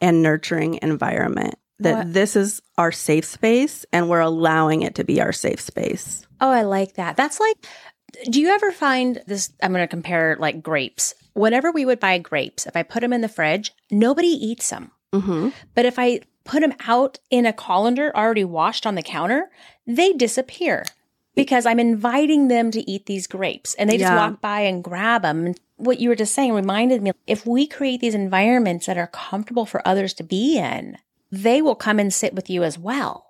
[0.01, 1.55] and nurturing environment.
[1.79, 2.13] That What?
[2.13, 6.25] this is our safe space and we're allowing it to be our safe space.
[6.41, 7.17] Oh, I like that.
[7.17, 7.55] That's like,
[8.29, 9.51] do you ever find this?
[9.61, 11.13] I'm going to compare like grapes.
[11.33, 14.91] Whenever we would buy grapes, if I put them in the fridge, nobody eats them.
[15.13, 15.49] Mm-hmm.
[15.75, 19.49] But if I put them out in a colander already washed on the counter,
[19.85, 20.85] they disappear
[21.35, 24.17] because I'm inviting them to eat these grapes and they just Yeah.
[24.17, 25.45] walk by and grab them.
[25.45, 29.07] And what you were just saying reminded me if we create these environments that are
[29.07, 30.97] comfortable for others to be in,
[31.31, 33.26] they will come and sit with you as well.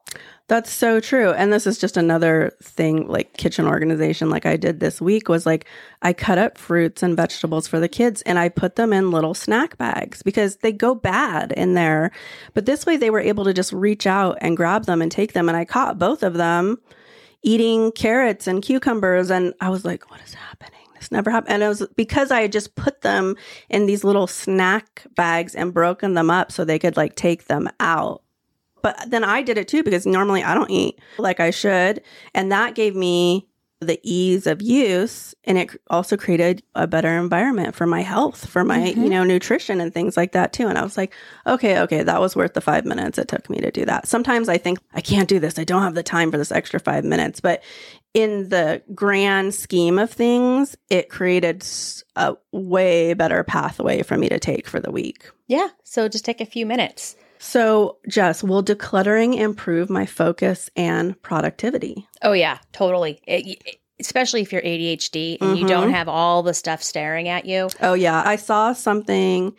[0.47, 1.31] That's so true.
[1.31, 5.45] And this is just another thing like kitchen organization like I did this week was
[5.45, 5.65] like
[6.01, 9.33] I cut up fruits and vegetables for the kids and I put them in little
[9.33, 12.11] snack bags because they go bad in there.
[12.53, 15.33] But this way they were able to just reach out and grab them and take
[15.33, 16.77] them and I caught both of them
[17.43, 20.79] eating carrots and cucumbers and I was like what is happening?
[20.95, 21.55] This never happened.
[21.55, 23.35] And it was because I had just put them
[23.69, 27.69] in these little snack bags and broken them up so they could like take them
[27.81, 28.21] out.
[28.87, 32.01] But then I did it too because normally I don't eat like I should.
[32.33, 33.45] And that gave me
[33.81, 35.35] the ease of use.
[35.43, 39.09] And it also created a better environment for my health, for my, you mm-hmm.
[39.09, 40.67] know, nutrition and things like that too.
[40.67, 41.13] And I was like,
[41.45, 44.07] okay, okay, that was worth the five minutes it took me to do that.
[44.07, 45.59] Sometimes I think I can't do this.
[45.59, 47.41] I don't have the time for this extra five minutes.
[47.41, 47.61] But
[48.13, 51.67] in the grand scheme of things, it created
[52.15, 55.29] a way better pathway for me to take for the week.
[55.47, 55.67] Yeah.
[55.83, 57.17] So just take a few minutes.
[57.39, 62.07] So, Jess, will decluttering improve my focus and productivity?
[62.21, 63.19] Oh yeah, totally.
[63.27, 65.93] It- it- especially if you're ADHD and you don't Mhm.
[65.93, 67.67] have all the stuff staring at you.
[67.81, 68.21] Oh, yeah.
[68.23, 69.53] I saw something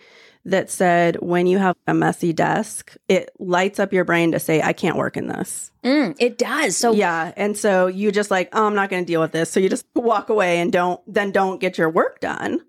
[0.45, 4.63] that said when you have a messy desk, it lights up your brain to say,
[4.63, 5.73] I can't work in this.
[5.83, 6.77] Mm, it does.
[6.77, 7.33] So yeah.
[7.37, 9.51] And so you just like, oh, I'm not going to deal with this.
[9.51, 12.61] So you just walk away and don't, then don't get your work done.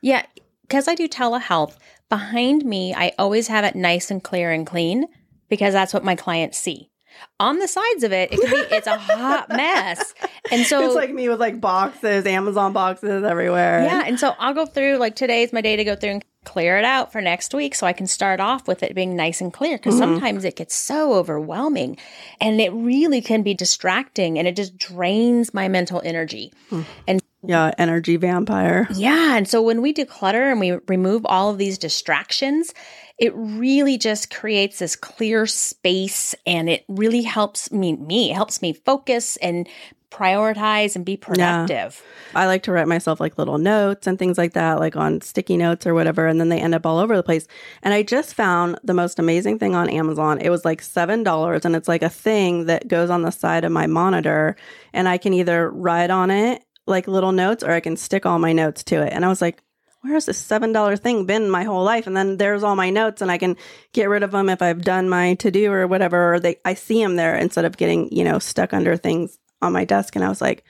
[0.00, 0.22] yeah,
[0.62, 1.74] because I do telehealth.
[2.10, 5.06] Behind me, I always have it nice and clear and clean
[5.48, 6.90] because that's what my clients see.
[7.38, 10.14] On the sides of it, it can be it's a hot mess,
[10.50, 13.82] and so it's like me with like boxes, Amazon boxes everywhere.
[13.84, 14.04] Yeah.
[14.06, 16.84] And so I'll go through, like, today's my day to go through and clear it
[16.84, 19.76] out for next week so I can start off with it being nice and clear
[19.76, 20.14] because mm-hmm.
[20.14, 21.98] sometimes it gets so overwhelming
[22.40, 26.52] and it really can be distracting and it just drains my mental energy.
[26.70, 26.82] Hmm.
[27.06, 27.70] And Yeah.
[27.78, 28.86] Energy vampire.
[28.94, 29.36] yeah.
[29.36, 32.74] And so when we declutter and we remove all of these distractions,
[33.18, 38.72] it really just creates this clear space and it really helps me, me, helps me
[38.72, 39.68] focus and
[40.10, 42.02] prioritize and be productive.
[42.34, 45.56] I like to write myself like little notes and things like that, like on sticky
[45.56, 47.46] notes or whatever, and then they end up all over the place.
[47.82, 50.40] And I just found the most amazing thing on Amazon.
[50.40, 53.70] It was like $7 and it's like a thing that goes on the side of
[53.70, 54.56] my monitor
[54.92, 58.38] and I can either write on it like little notes or I can stick all
[58.38, 59.12] my notes to it.
[59.12, 59.62] And I was like,
[60.02, 62.06] where has this $7 thing been my whole life?
[62.06, 63.56] And then there's all my notes and I can
[63.92, 66.74] get rid of them if I've done my to do or whatever, or they, I
[66.74, 70.16] see them there instead of getting, you know, stuck under things on my desk.
[70.16, 70.64] And I was like,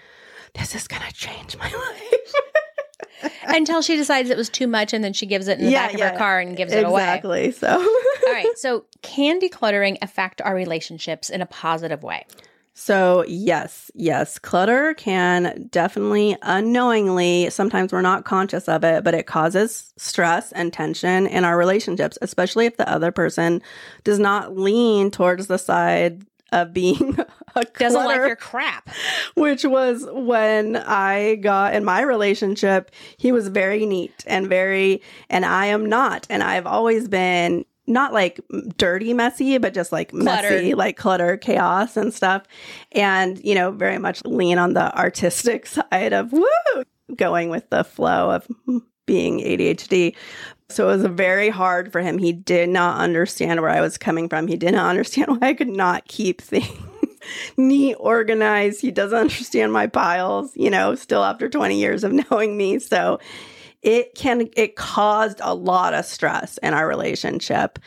[0.55, 1.71] this is going to change my
[3.23, 3.31] life.
[3.47, 5.87] until she decides it was too much and then she gives it in the Yeah,
[5.87, 6.13] back of yeah.
[6.13, 7.03] her car and gives it away.
[7.03, 7.53] exactly.
[7.53, 8.47] So, All right.
[8.57, 12.27] So, can decluttering affect our relationships in a positive way?
[12.81, 19.27] So yes, yes, clutter can definitely unknowingly, sometimes we're not conscious of it, but it
[19.27, 23.61] causes stress and tension in our relationships, especially if the other person
[24.03, 27.19] does not lean towards the side of being
[27.55, 28.89] a Doesn't like your crap.
[29.35, 32.93] which was when I got in my relationship.
[33.19, 36.27] He was very neat and very, and I am not.
[36.31, 38.41] And I've always been not like
[38.77, 42.45] dirty, messy, but just like messy, like clutter, chaos, and stuff.
[42.93, 46.45] And, you know, very much lean on the artistic side of woo,
[47.17, 48.47] going with the flow of
[49.07, 50.15] being ADHD.
[50.69, 52.19] So it was very hard for him.
[52.19, 54.47] He did not understand where I was coming from.
[54.47, 56.69] He did not understand why I could not keep things
[57.57, 58.81] neat, organized.
[58.81, 62.79] He doesn't understand my piles, you know, still after 20 years of knowing me.
[62.79, 63.19] So
[63.83, 67.79] it can, it caused a lot of stress in our relationship.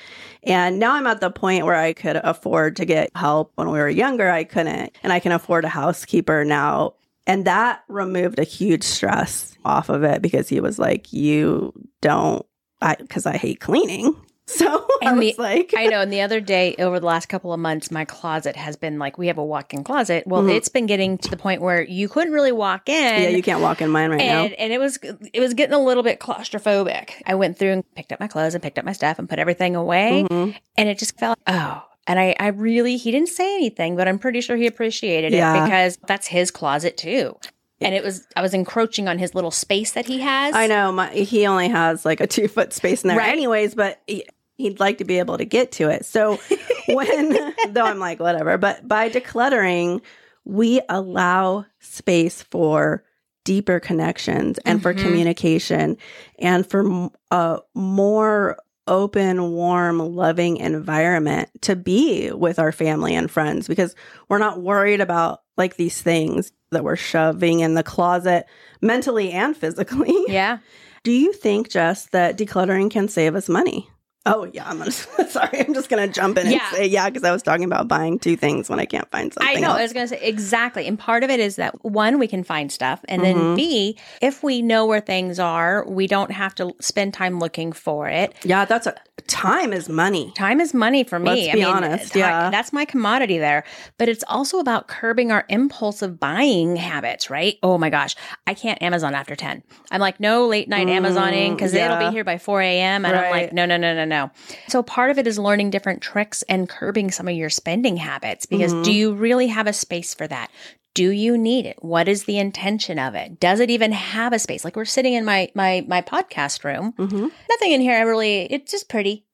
[0.43, 3.51] And now I'm at the point where I could afford to get help.
[3.55, 4.95] When we were younger, I couldn't.
[5.03, 6.95] And I can afford a housekeeper now.
[7.25, 12.45] And that removed a huge stress off of it because he was like, You don't,
[12.81, 14.15] I, because I hate cleaning.
[14.53, 16.01] So I And was the- like, I know.
[16.01, 19.17] And the other day, over the last couple of months, my closet has been like,
[19.17, 20.25] we have a walk in closet.
[20.27, 20.55] Well, Mhm.
[20.55, 23.21] it's been getting to the point where you couldn't really walk in.
[23.23, 24.55] yeah, you can't walk in mine right and, now.
[24.59, 24.99] and it was
[25.33, 27.11] it was getting a little bit claustrophobic.
[27.25, 29.39] I went through and picked up my clothes and picked up my stuff and put
[29.39, 30.55] everything away, Mhm.
[30.77, 31.83] and it just felt oh.
[32.05, 35.37] And I, I really he didn't say anything, but I'm pretty sure he appreciated it
[35.37, 35.63] Yeah.
[35.63, 37.37] because that's his closet too.
[37.79, 40.55] And it was I was encroaching on his little space that he has.
[40.55, 43.29] I know my, he only has like a two foot space in there, Right.
[43.31, 43.75] anyways.
[43.75, 44.23] But he,
[44.57, 46.05] he'd like to be able to get to it.
[46.05, 46.39] So
[46.87, 47.29] when
[47.69, 50.01] though I'm like whatever, but by decluttering,
[50.45, 53.03] we allow space for
[53.45, 55.01] deeper connections and for Mhm.
[55.01, 55.97] communication
[56.39, 63.67] and for a more open, warm, loving environment to be with our family and friends
[63.67, 63.95] because
[64.27, 68.45] we're not worried about like these things that we're shoving in the closet
[68.81, 70.13] mentally and physically.
[70.27, 70.57] Yeah.
[71.03, 73.89] Do you think, Jess, that decluttering can save us money?
[74.25, 74.91] Oh yeah, I'm gonna.
[75.27, 76.59] Sorry, I'm just gonna jump in Yeah.
[76.69, 79.33] and say yeah because I was talking about buying two things when I can't find
[79.33, 79.57] something.
[79.57, 79.69] I know.
[79.71, 79.79] else.
[79.79, 80.87] I was going to say exactly.
[80.87, 83.01] And part of it is that one, we can find stuff.
[83.09, 83.55] And then Mhm.
[83.57, 88.07] B, if we know where things are, we don't have to spend time looking for
[88.07, 88.33] it.
[88.43, 88.95] yeah, that's a
[89.27, 90.31] time is money.
[90.35, 91.29] Time is money for me.
[91.29, 92.49] Let's be honest, ti- yeah.
[92.49, 93.63] That's my commodity there.
[93.97, 97.57] But it's also about curbing our impulsive buying habits, right?
[97.63, 98.15] Oh my gosh.
[98.47, 99.63] I can't Amazon after 10.
[99.91, 103.05] I'm like, no late night Mm, Amazoning because it'll be here by 4 a.m.
[103.05, 103.43] And I'm Right.
[103.45, 104.31] like, no, no, no, no, no.
[104.67, 108.45] So part of it is learning different tricks and curbing some of your spending habits
[108.45, 108.83] because Mhm.
[108.83, 110.49] do you really have a space for that?
[110.93, 111.77] Do you need it?
[111.83, 113.39] What is the intention of it?
[113.39, 114.63] Does it even have a space?
[114.63, 116.93] Like we're sitting in my my my podcast room.
[116.97, 119.25] hmm Nothing in here I really it's just pretty.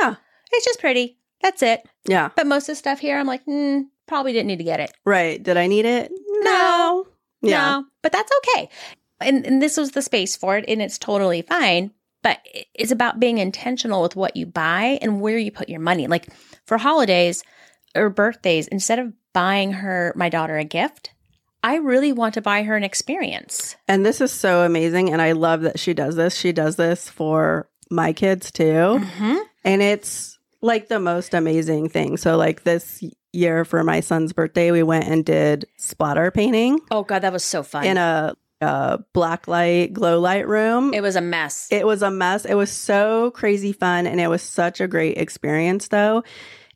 [0.00, 0.14] Yeah,
[0.52, 1.18] It's just pretty.
[1.42, 1.82] That's it.
[2.06, 4.78] yeah, But most of the stuff here, I'm like, mm, probably didn't need to get
[4.80, 4.92] it.
[5.04, 5.42] right.
[5.42, 6.12] Did I need it?
[6.42, 7.06] No.
[7.42, 7.70] Yeah.
[7.70, 8.68] No, but that's okay.
[9.20, 11.92] And, and this was the space for it, and it's totally fine.
[12.22, 12.38] But
[12.74, 16.06] it's about being intentional with what you buy and where you put your money.
[16.06, 16.28] Like
[16.66, 17.42] for holidays
[17.96, 21.10] or birthdays, instead of buying her, my daughter, a gift,
[21.62, 23.76] I really want to buy her an experience.
[23.86, 26.34] And this is so amazing, and I love that she does this.
[26.34, 28.64] She does this for my kids too.
[28.64, 29.36] Mm-hmm.
[29.64, 32.16] And it's like the most amazing thing.
[32.16, 37.02] So, like this year for my son's birthday, we went and did splatter painting Oh,
[37.04, 37.84] God, that was so fun.
[37.84, 40.92] in a, a black light, glow light room.
[40.94, 41.68] it was a mess.
[41.70, 42.44] It was a mess.
[42.44, 44.06] It was so crazy fun.
[44.06, 46.24] And it was such a great experience, though.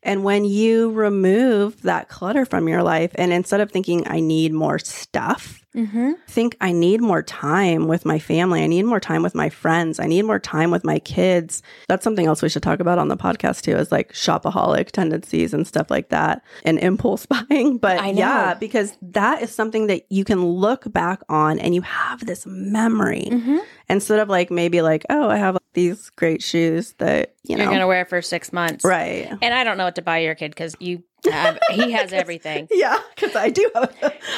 [0.05, 4.53] And when you remove that clutter from your life, and instead of thinking, I need
[4.53, 6.13] more stuff, mm-hmm.
[6.27, 8.63] think I need more time with my family.
[8.63, 9.99] I need more time with my friends.
[9.99, 11.61] I need more time with my kids.
[11.87, 15.53] That's something else we should talk about on the podcast too, is like shopaholic tendencies
[15.53, 17.77] and stuff like that and impulse buying.
[17.77, 22.25] But yeah, because that is something that you can look back on and you have
[22.25, 23.57] this memory Mm-hmm.
[23.89, 27.79] instead of like maybe like, oh, I have these great shoes that, you You're going
[27.79, 28.85] to wear for six months.
[28.85, 29.29] right.
[29.41, 32.67] And I don't know what to buy your kid because you have, he has everything.
[32.71, 33.69] Yeah, because I do,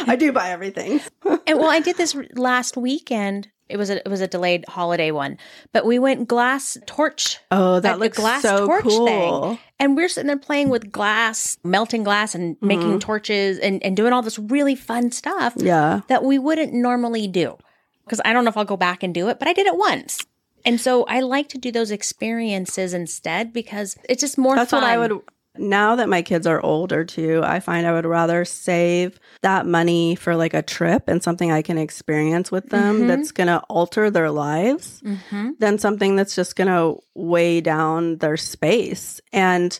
[0.07, 1.01] I do buy everything.
[1.47, 3.49] And well, I did this last weekend.
[3.69, 5.37] It was a it was a delayed holiday one,
[5.73, 9.05] but we went glass torch, Oh, that the looks glass so torch cool.
[9.05, 9.59] thing.
[9.79, 12.99] and we're sitting there playing with glass, melting glass, and making Mhm.
[13.01, 16.01] torches, and and doing all this really fun stuff Yeah.
[16.07, 17.57] that we wouldn't normally do.
[18.05, 19.75] Because I don't know if I'll go back and do it, but I did it
[19.77, 20.19] once.
[20.65, 24.81] And so I like to do those experiences instead because it's just more That's fun.
[24.81, 25.11] what I would.
[25.59, 30.15] Now that my kids are older too, I find I would rather save that money
[30.15, 33.07] for like a trip and something I can experience with them Mhm.
[33.07, 38.17] that's going to alter their lives hmm than something that's just going to weigh down
[38.17, 39.19] their space.
[39.33, 39.77] And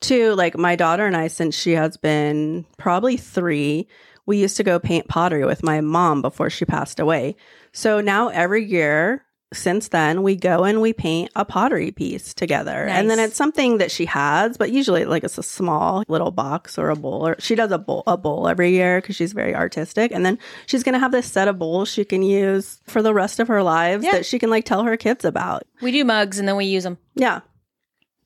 [0.00, 3.88] two, like my daughter and I, since she has been probably three,
[4.26, 7.36] we used to go paint pottery with my mom before she passed away.
[7.72, 12.84] So now every year since then, we go and we paint a pottery piece together.
[12.84, 16.76] And then it's something that she has, but usually like it's a small little box
[16.76, 17.26] or a bowl.
[17.26, 20.12] Or she does a bowl, a bowl every year because she's very artistic.
[20.12, 23.14] And then she's going to have this set of bowls she can use for the
[23.14, 24.12] rest of her lives Yeah.
[24.12, 25.62] that she can like tell her kids about.
[25.80, 26.98] We do mugs and then we use them.
[27.14, 27.40] Yeah.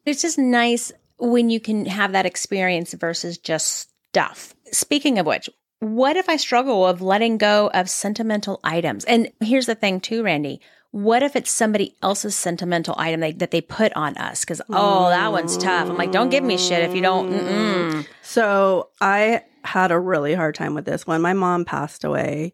[0.05, 4.55] It's just nice when you can have that experience versus just stuff.
[4.73, 9.05] Speaking of which, what if I struggle of letting go of sentimental items?
[9.05, 10.61] And here's the thing too, Randi.
[10.93, 14.41] What if it's somebody else's sentimental item they, that they put on us?
[14.41, 15.89] Because oh, that one's tough.
[15.89, 17.33] I'm like, don't give me shit if you don't.
[17.33, 18.07] Mm-mm.
[18.21, 21.07] So I had a really hard time with this.
[21.07, 22.53] When my mom passed away,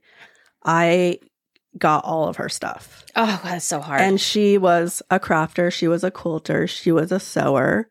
[0.64, 1.18] I
[1.76, 3.04] got all of her stuff.
[3.16, 4.00] Oh, that's so hard.
[4.00, 7.90] And she was a crafter, she was a quilter, she was a sewer.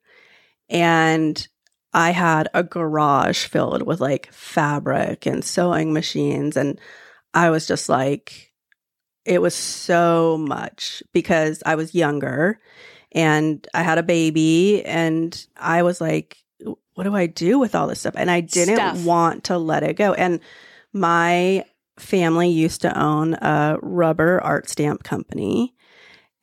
[0.69, 1.47] And
[1.93, 6.57] I had a garage filled with like fabric and sewing machines.
[6.57, 6.79] And
[7.33, 8.46] I was just like,
[9.27, 12.59] it was so much because I was younger
[13.11, 16.37] and I had a baby and I was like,
[16.93, 18.15] what do I do with all this stuff?
[18.17, 19.03] And I didn't Stuff.
[19.05, 20.13] want to let it go.
[20.13, 20.39] And
[20.93, 21.65] my
[21.99, 25.75] family used to own a rubber art stamp company.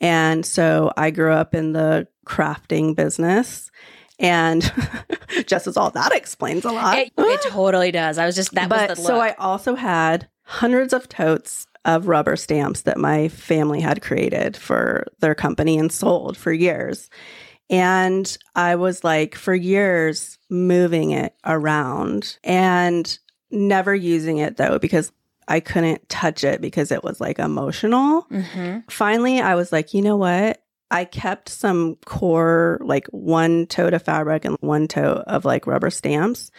[0.00, 3.70] And so I grew up in the crafting business.
[4.18, 4.70] And
[5.46, 6.98] just as all that explains a lot.
[6.98, 8.18] It, it totally does.
[8.18, 9.10] I was just that but was the look.
[9.10, 14.56] so I also had hundreds of totes of rubber stamps that my family had created
[14.56, 17.10] for their company and sold for years.
[17.70, 23.18] And I was like, for years, moving it around and
[23.50, 25.12] never using it though, because
[25.48, 28.22] I couldn't touch it because it was like emotional.
[28.22, 30.62] hmm Finally, I was like, you know what?
[30.90, 35.90] I kept some core, like one tote of fabric and one tote of like rubber
[35.90, 36.50] stamps.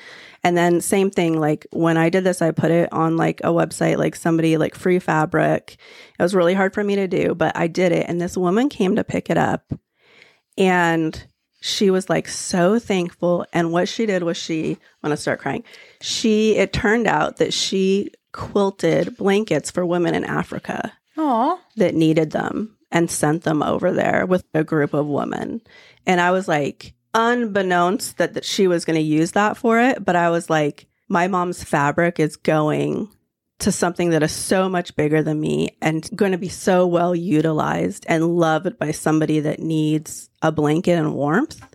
[0.45, 3.47] And then same thing, like when I did this, I put it on like a
[3.47, 5.75] website, like somebody like free fabric.
[6.19, 8.05] It was really hard for me to do, but I did it.
[8.07, 9.73] And this woman came to pick it up
[10.55, 11.25] and
[11.61, 13.47] she was like so thankful.
[13.53, 15.63] And what she did was she, I'm to start crying.
[15.99, 21.59] She, it turned out that she quilted blankets for women in Africa Aw.
[21.77, 25.61] that needed them and sent them over there with a group of women.
[26.05, 30.03] And I was like, unbeknownst that, that she was going to use that for it,
[30.03, 33.09] but I was like, my mom's fabric is going
[33.59, 37.15] to something that is so much bigger than me and going to be so well
[37.15, 41.65] utilized and loved by somebody that needs a blanket and warmth.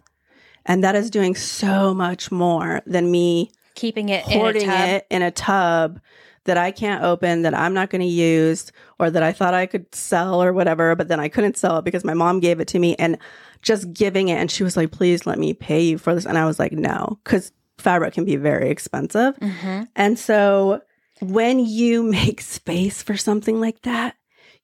[0.67, 4.89] And that is doing so much more than me Keeping it hoarding in a tub.
[4.91, 6.01] it in a tub
[6.45, 9.67] that I can't open, that I'm not going to use, or that I thought I
[9.67, 12.69] could sell or whatever, but then I couldn't sell it because my mom gave it
[12.69, 13.19] to me and
[13.63, 14.35] just giving it.
[14.37, 16.27] And she was like, please let me pay you for this.
[16.27, 19.37] And I was like, no, because fabric can be very expensive.
[19.39, 19.89] Mhm.
[19.97, 20.81] And so
[21.21, 24.17] when you make space for something like that,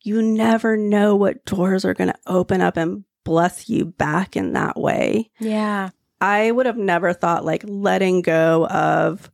[0.02, 4.52] you never know what doors are going to open up and bless you back in
[4.52, 5.30] that way.
[5.40, 5.90] Yeah.
[6.20, 9.30] I would have never thought like letting go of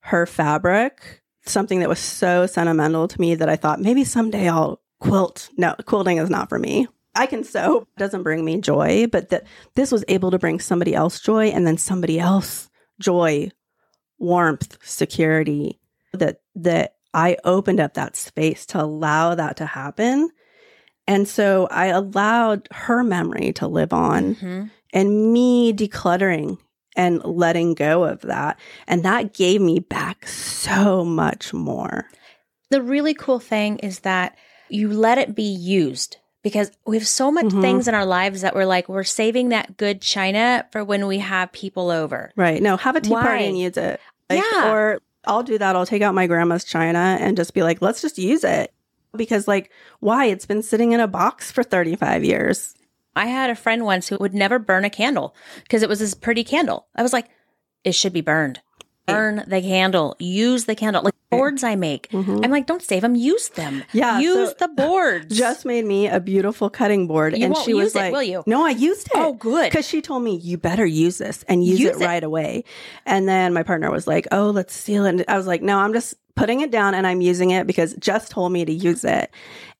[0.00, 4.80] her fabric, something that was so sentimental to me that I thought maybe someday I'll
[5.00, 5.48] quilt.
[5.56, 6.88] No, quilting is not for me.
[7.16, 9.44] I can sew, it doesn't bring me joy, but that
[9.74, 12.68] this was able to bring somebody else joy and then somebody else
[13.00, 13.50] joy,
[14.18, 15.80] warmth, security
[16.12, 20.30] that that I opened up that space to allow that to happen.
[21.06, 24.70] And so I allowed her memory to live on Mhm.
[24.92, 26.58] and me decluttering
[26.96, 28.58] and letting go of that.
[28.86, 32.08] And that gave me back so much more.
[32.70, 34.36] The really cool thing is that
[34.68, 36.16] you let it be used
[36.46, 37.60] because we have so much Mhm.
[37.60, 41.18] things in our lives that we're like, we're saving that good china for when we
[41.18, 42.30] have people over.
[42.36, 42.62] Right.
[42.62, 43.22] No, have a tea Why?
[43.22, 43.98] party and use it.
[44.30, 44.72] Like, Yeah.
[44.72, 45.74] Or I'll do that.
[45.74, 48.72] I'll take out my grandma's china and just be like, let's just use it.
[49.16, 50.26] Because, like, why?
[50.26, 52.74] It's been sitting in a box for 35 years.
[53.16, 55.34] I had a friend once who would never burn a candle
[55.64, 56.86] because it was this pretty candle.
[56.94, 57.26] I was like,
[57.82, 58.60] it should be burned.
[59.06, 60.16] Burn the candle.
[60.18, 61.02] Use the candle.
[61.02, 62.08] Like boards I make.
[62.10, 62.44] Mhm.
[62.44, 63.14] I'm like, don't save them.
[63.14, 63.82] Use them.
[63.92, 65.36] Yeah, Use so- the boards.
[65.38, 67.36] Just made me a beautiful cutting board.
[67.36, 68.42] You and she was it, like, will you?
[68.46, 69.12] No, I used it.
[69.14, 69.70] Oh, good.
[69.70, 72.06] Because she told me, you better use this and use, Use it, it.
[72.06, 72.64] right away.
[73.04, 75.10] And then my partner was like, oh, let's seal it.
[75.10, 77.94] And I was like, no, I'm just putting it down and I'm using it because
[77.94, 79.30] Jess told me to use it.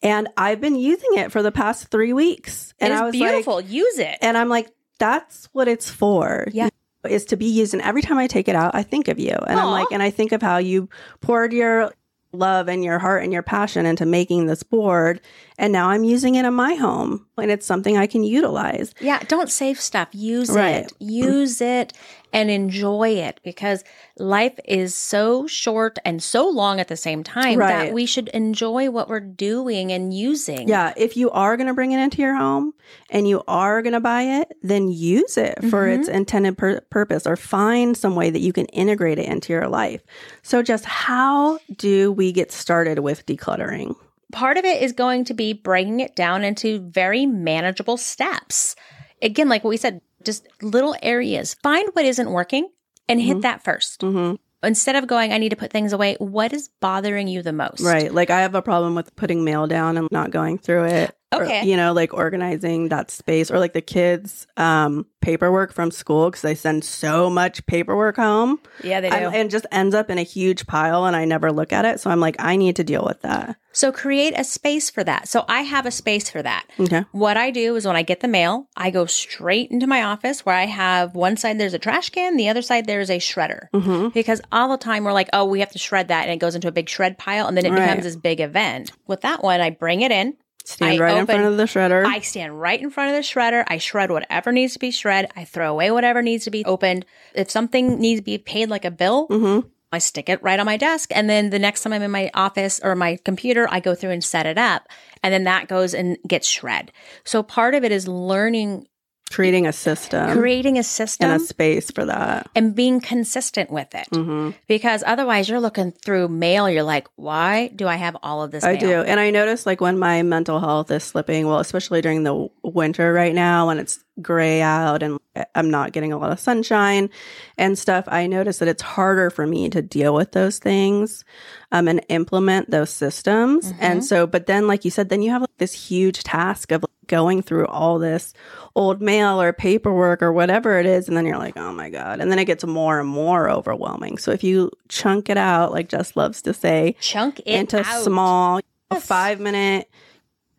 [0.02, 2.74] And I've been using it for the past three weeks.
[2.80, 3.54] And it is I was beautiful.
[3.56, 4.18] like, Use it.
[4.22, 4.68] and I'm like,
[4.98, 6.46] that's what it's for.
[6.52, 6.70] Yeah.
[7.06, 7.74] Is to be used.
[7.74, 9.36] And every time I take it out, I think of you.
[9.46, 10.88] And I'm like, and I think of how you
[11.20, 11.92] poured your
[12.32, 15.20] love and your heart and your passion into making this board.
[15.58, 18.92] And now I'm using it in my home and it's something I can utilize.
[19.00, 20.08] Yeah, don't save stuff.
[20.12, 20.84] Use Right.
[20.84, 20.92] it.
[20.98, 21.92] Use it
[22.32, 23.82] and enjoy it because
[24.18, 27.86] life is so short and so long at the same time Right.
[27.86, 30.68] that we should enjoy what we're doing and using.
[30.68, 30.92] Yeah.
[30.96, 32.74] If you are going to bring it into your home
[33.08, 36.00] and you are going to buy it, then use it for Mm-hmm.
[36.00, 39.68] its intended pur- purpose or find some way that you can integrate it into your
[39.68, 40.02] life.
[40.42, 43.94] So, just how do we get started with decluttering?
[44.32, 48.74] Part of it is going to be breaking it down into very manageable steps.
[49.22, 51.54] Again, like what we said, just little areas.
[51.62, 52.68] Find what isn't working
[53.08, 56.52] and hit that 1st hmm Instead of going, I need to put things away, what
[56.52, 57.82] is bothering you the most?
[57.82, 58.12] Right.
[58.12, 61.15] Like I have a problem with putting mail down and not going through it.
[61.34, 61.64] Or, Okay.
[61.64, 66.42] you know, like organizing that space or like the kids' um, paperwork from school because
[66.42, 69.16] they send so much paperwork home Yeah, they do.
[69.16, 71.98] I'm- and just ends up in a huge pile and I never look at it.
[71.98, 73.56] So I'm like, I need to deal with that.
[73.72, 75.26] So create a space for that.
[75.28, 76.64] So I have a space for that.
[76.78, 77.04] Okay.
[77.10, 80.46] What I do is when I get the mail, I go straight into my office
[80.46, 83.66] where I have one side there's a trash can, the other side there's a shredder.
[83.74, 86.38] hmm Because all the time we're like, oh, we have to shred that, and it
[86.38, 87.82] goes into a big shred pile, and then it Right.
[87.84, 88.92] becomes this big event.
[89.08, 90.34] With that one, I bring it in,
[90.66, 92.04] Stand I right in front of the shredder.
[92.04, 93.64] I stand right in front of the shredder.
[93.68, 95.30] I shred whatever needs to be shred.
[95.36, 97.06] I throw away whatever needs to be opened.
[97.34, 99.68] If something needs to be paid like a bill, mm-hmm.
[99.92, 101.10] I stick it right on my desk.
[101.14, 104.10] And then the next time I'm in my office or my computer, I go through
[104.10, 104.88] and set it up.
[105.22, 106.90] And then that goes and gets shred.
[107.22, 108.88] So part of it is learning,
[109.30, 111.30] Creating a system creating a system.
[111.30, 112.48] and a space for that.
[112.54, 114.06] and being consistent with it.
[114.12, 116.70] hmm Because otherwise you're looking through mail.
[116.70, 118.64] You're like, why do I have all of this?
[118.64, 118.80] I mail?
[118.80, 118.92] do.
[119.02, 123.12] And I notice like when my mental health is slipping, well, especially during the winter
[123.12, 125.18] right now when it's gray out and
[125.54, 127.10] I'm not getting a lot of sunshine
[127.58, 131.24] and stuff, I notice that it's harder for me to deal with those things
[131.72, 133.66] um, and implement those systems.
[133.72, 133.82] Mm-hmm.
[133.82, 136.82] And so, but then, like you said, then you have like, this huge task of
[136.82, 138.32] like, going through all this
[138.74, 141.08] old mail or paperwork or whatever it is.
[141.08, 142.20] And then you're like, oh my God.
[142.20, 144.18] And then it gets more and more overwhelming.
[144.18, 148.02] So if you chunk it out, like Jess loves to say, Chunk it into out.
[148.04, 148.60] small
[148.92, 149.04] Yes.
[149.04, 149.90] five minute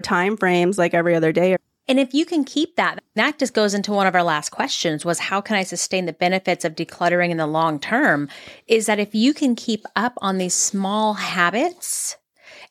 [0.04, 1.56] time frames like every other day.
[1.90, 5.06] And if you can keep that, that just goes into one of our last questions
[5.06, 8.28] was how can I sustain the benefits of decluttering in the long term?
[8.68, 12.18] Is that if you can keep up on these small habits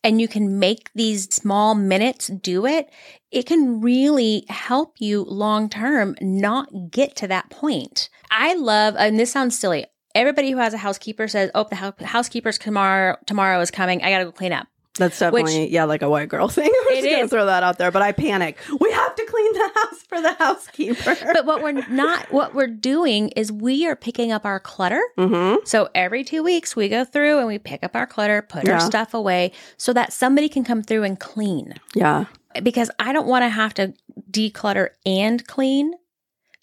[0.06, 2.88] and you can make these small minutes do it,
[3.32, 8.08] it can really help you long term not get to that point.
[8.30, 9.84] I love, and this sounds silly.
[10.14, 13.16] Everybody who has a housekeeper says, "Oh, the housekeeper's tomorrow.
[13.26, 14.00] Tomorrow is coming.
[14.02, 16.70] I got to go clean up." That's definitely, yeah, like a white girl thing.
[16.72, 18.58] I'm just going to throw that out there, but I panic.
[18.80, 21.16] We have to clean the house for the housekeeper.
[21.36, 25.02] But what we're not, what we're doing is we are picking up our clutter.
[25.18, 25.56] mm-hmm.
[25.64, 28.80] So every two weeks we go through and we pick up our clutter, put our
[28.80, 31.74] stuff away so that somebody can come through and clean.
[31.94, 32.26] Yeah.
[32.62, 33.92] Because I don't want to have to
[34.30, 35.92] declutter and clean.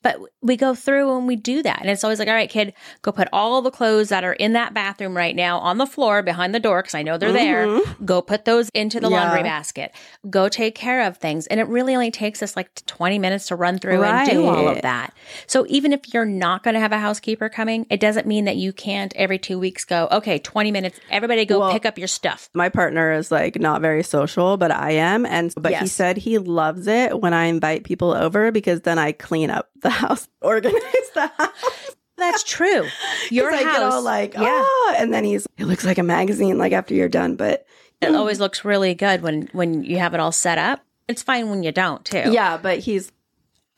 [0.02, 1.80] But we go through and we do that.
[1.82, 4.54] And it's always like, all right, kid, go put all the clothes that are in
[4.54, 7.66] that bathroom right now on the floor behind the door because I know they're there.
[7.68, 8.06] Mhm.
[8.06, 9.22] Go put those into the Yeah.
[9.22, 9.92] laundry basket.
[10.30, 11.48] Go take care of things.
[11.48, 14.68] And it really only takes us like 20 minutes to run through and do all
[14.68, 15.14] of that.
[15.48, 18.58] So even if you're not going to have a housekeeper coming, it doesn't mean that
[18.58, 22.08] you can't every two weeks go, okay, 20 minutes, everybody go Well, pick up your
[22.10, 22.50] stuff.
[22.54, 25.26] My partner is like not very social, but I am.
[25.26, 29.14] And, but he said he loves it when I invite people over because then I
[29.14, 30.82] clean up the house, organize
[31.14, 31.96] the house.
[32.18, 32.88] That's true.
[33.32, 34.42] Your 'Cause I house, get all like, yeah.
[34.44, 37.36] oh, and then he's, it looks like a magazine, like after you're done.
[37.36, 37.66] But
[38.02, 40.82] It always looks really good when when you have it all set up.
[41.08, 42.24] It's fine when you don't too.
[42.32, 43.12] Yeah, but he's.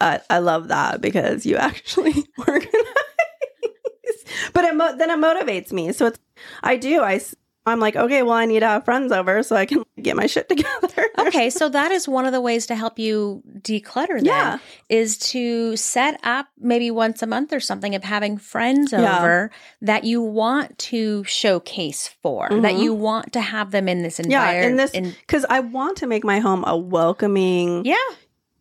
[0.02, 2.70] Uh, I love that because you actually organize.
[4.54, 5.92] but it mo- then it motivates me.
[5.94, 6.20] So it's.
[6.64, 7.02] I do.
[7.02, 7.22] I.
[7.68, 10.28] I'm like, okay, well, I need to have friends over so I can get my
[10.28, 11.08] shit together.
[11.18, 14.58] Okay, so that is one of the ways to help you declutter then Yeah.
[14.90, 19.18] is to set up maybe once a month or something of having friends Yeah.
[19.18, 19.52] over
[19.82, 22.84] that you want to showcase for, that Mhm.
[22.84, 24.64] you want to have them in this environment.
[24.64, 24.76] Yeah, in
[25.08, 27.96] this because I want to make my home a welcoming, yeah.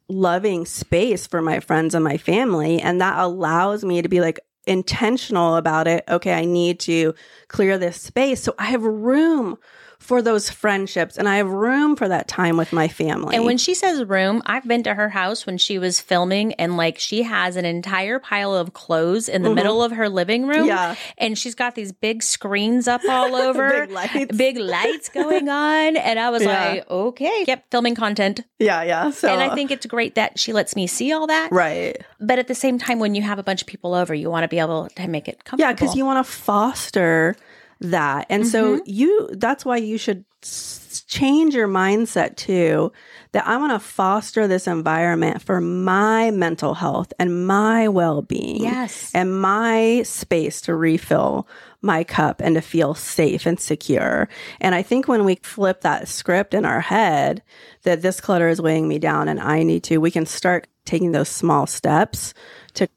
[0.09, 4.39] loving space for my friends and my family, and that allows me to be like
[4.67, 6.05] intentional about it.
[6.09, 7.15] Okay, I need to
[7.49, 9.59] clear this space so I have room
[10.05, 13.35] for those friendships and I have room for that time with my family.
[13.35, 16.77] And when she says room, I've been to her house when she was filming and
[16.77, 19.55] like she has an entire pile of clothes in the Mhm.
[19.55, 20.67] middle of her living room.
[20.67, 20.95] Yeah.
[21.17, 23.87] And she's got these big screens up all over.
[23.87, 24.37] Big lights.
[24.37, 25.97] Big lights going on.
[25.97, 26.69] And I was Yeah.
[26.73, 28.41] like, okay, yep, filming content.
[28.59, 29.11] yeah, yeah.
[29.11, 31.51] So and I think it's great that she lets me see all that.
[31.51, 31.97] right.
[32.21, 34.45] But at the same time, when you have a bunch of people over, you want
[34.45, 35.69] to be able to make it comfortable.
[35.69, 37.37] Yeah, because you want to foster
[37.81, 38.27] that.
[38.31, 38.83] And so Mm-hmm.
[38.87, 42.93] you that's why you should s- change your mindset too
[43.33, 48.63] that I want to foster this environment for my mental health and my well-being.
[48.63, 49.11] Yes.
[49.13, 51.49] And my space to refill
[51.83, 54.29] my cup and to feel safe and secure.
[54.61, 57.43] And I think when we flip that script in our head
[57.83, 61.13] that this clutter is weighing me down and I need to, we can start taking
[61.13, 62.35] those small steps
[62.75, 62.89] to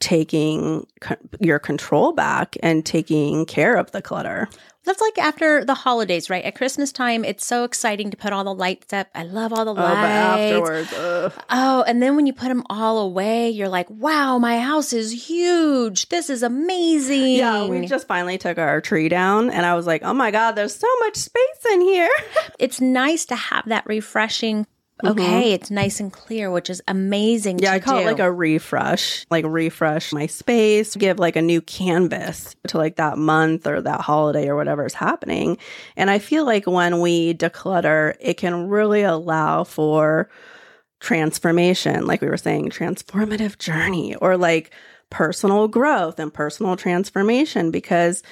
[0.00, 4.48] taking co- your control back and taking care of the clutter.
[4.84, 6.42] That's like after the holidays, right?
[6.42, 9.08] At Christmas time, it's so exciting to put all the lights up.
[9.14, 10.52] I love all the Oh, but lights.
[10.54, 11.32] afterwards, ugh.
[11.50, 15.28] Oh, and then when you put them all away, you're like, wow, my house is
[15.28, 16.08] huge.
[16.08, 17.34] This is amazing.
[17.36, 20.52] yeah, we just finally took our tree down, and I was like, "Oh my god,
[20.52, 22.10] there's so much space in here."
[22.58, 24.66] it's nice to have that refreshing.
[25.04, 27.56] Okay, it's nice and clear, which is amazing.
[27.56, 27.64] Mm-hmm.
[27.64, 28.02] Yeah, to I call do.
[28.02, 32.96] it like a refresh, like refresh my space, give like a new canvas to like
[32.96, 35.58] that month or that holiday or whatever is happening.
[35.96, 40.30] And I feel like when we declutter, it can really allow for
[41.00, 44.70] transformation, like we were saying, transformative journey or like
[45.08, 48.22] personal growth and personal transformation because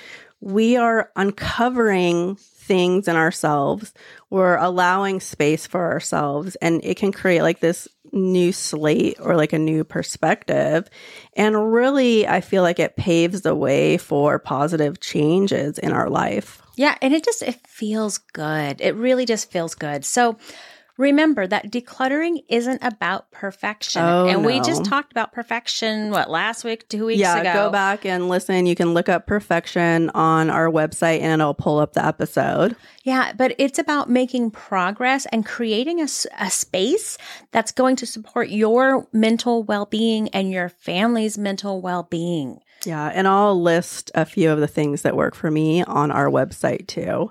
[0.41, 2.37] we are uncovering
[2.69, 3.93] things in ourselves.
[4.31, 9.53] We're allowing space for ourselves and it can create like this new slate or like
[9.53, 10.89] a new perspective.
[11.35, 16.63] And really, I feel like it paves the way for positive changes in our life.
[16.77, 16.97] Yeah.
[17.03, 18.81] And it just, it feels good.
[18.81, 20.05] It really just feels good.
[20.05, 20.37] So,
[20.99, 24.03] Remember that decluttering isn't about perfection.
[24.03, 27.29] Oh, and we just talked about perfection, what, last week, two weeks ago?
[27.29, 27.53] yeah, ago?
[27.53, 28.67] go back and listen.
[28.67, 32.75] You can look up perfection on our website and it'll pull up the episode.
[33.05, 36.09] Yeah, but it's about making progress and creating a,
[36.41, 37.17] a space
[37.53, 42.61] that's going to support your mental well being and your family's mental well being.
[42.85, 46.27] Yeah, and I'll list a few of the things that work for me on our
[46.27, 47.31] website too.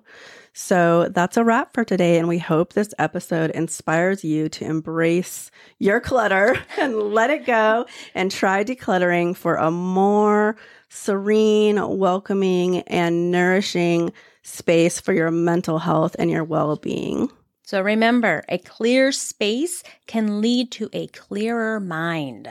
[0.59, 5.51] So that's a wrap for today, and we hope this episode inspires you to embrace
[5.77, 7.85] your clutter and let it go
[8.15, 10.57] and try decluttering for a more
[10.89, 17.29] serene, welcoming, and nourishing space for your mental health and your well being.
[17.61, 22.49] So remember, a clear space can lead to a clearer mind.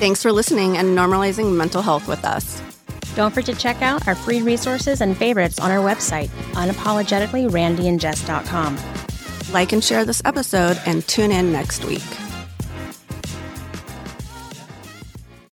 [0.00, 2.60] Thanks for listening and normalizing mental health with us.
[3.18, 8.78] Don't forget to check out our free resources and favorites on our website, unapologeticallyrandiandjess.com.
[9.52, 12.27] Like and share this episode and tune in next week.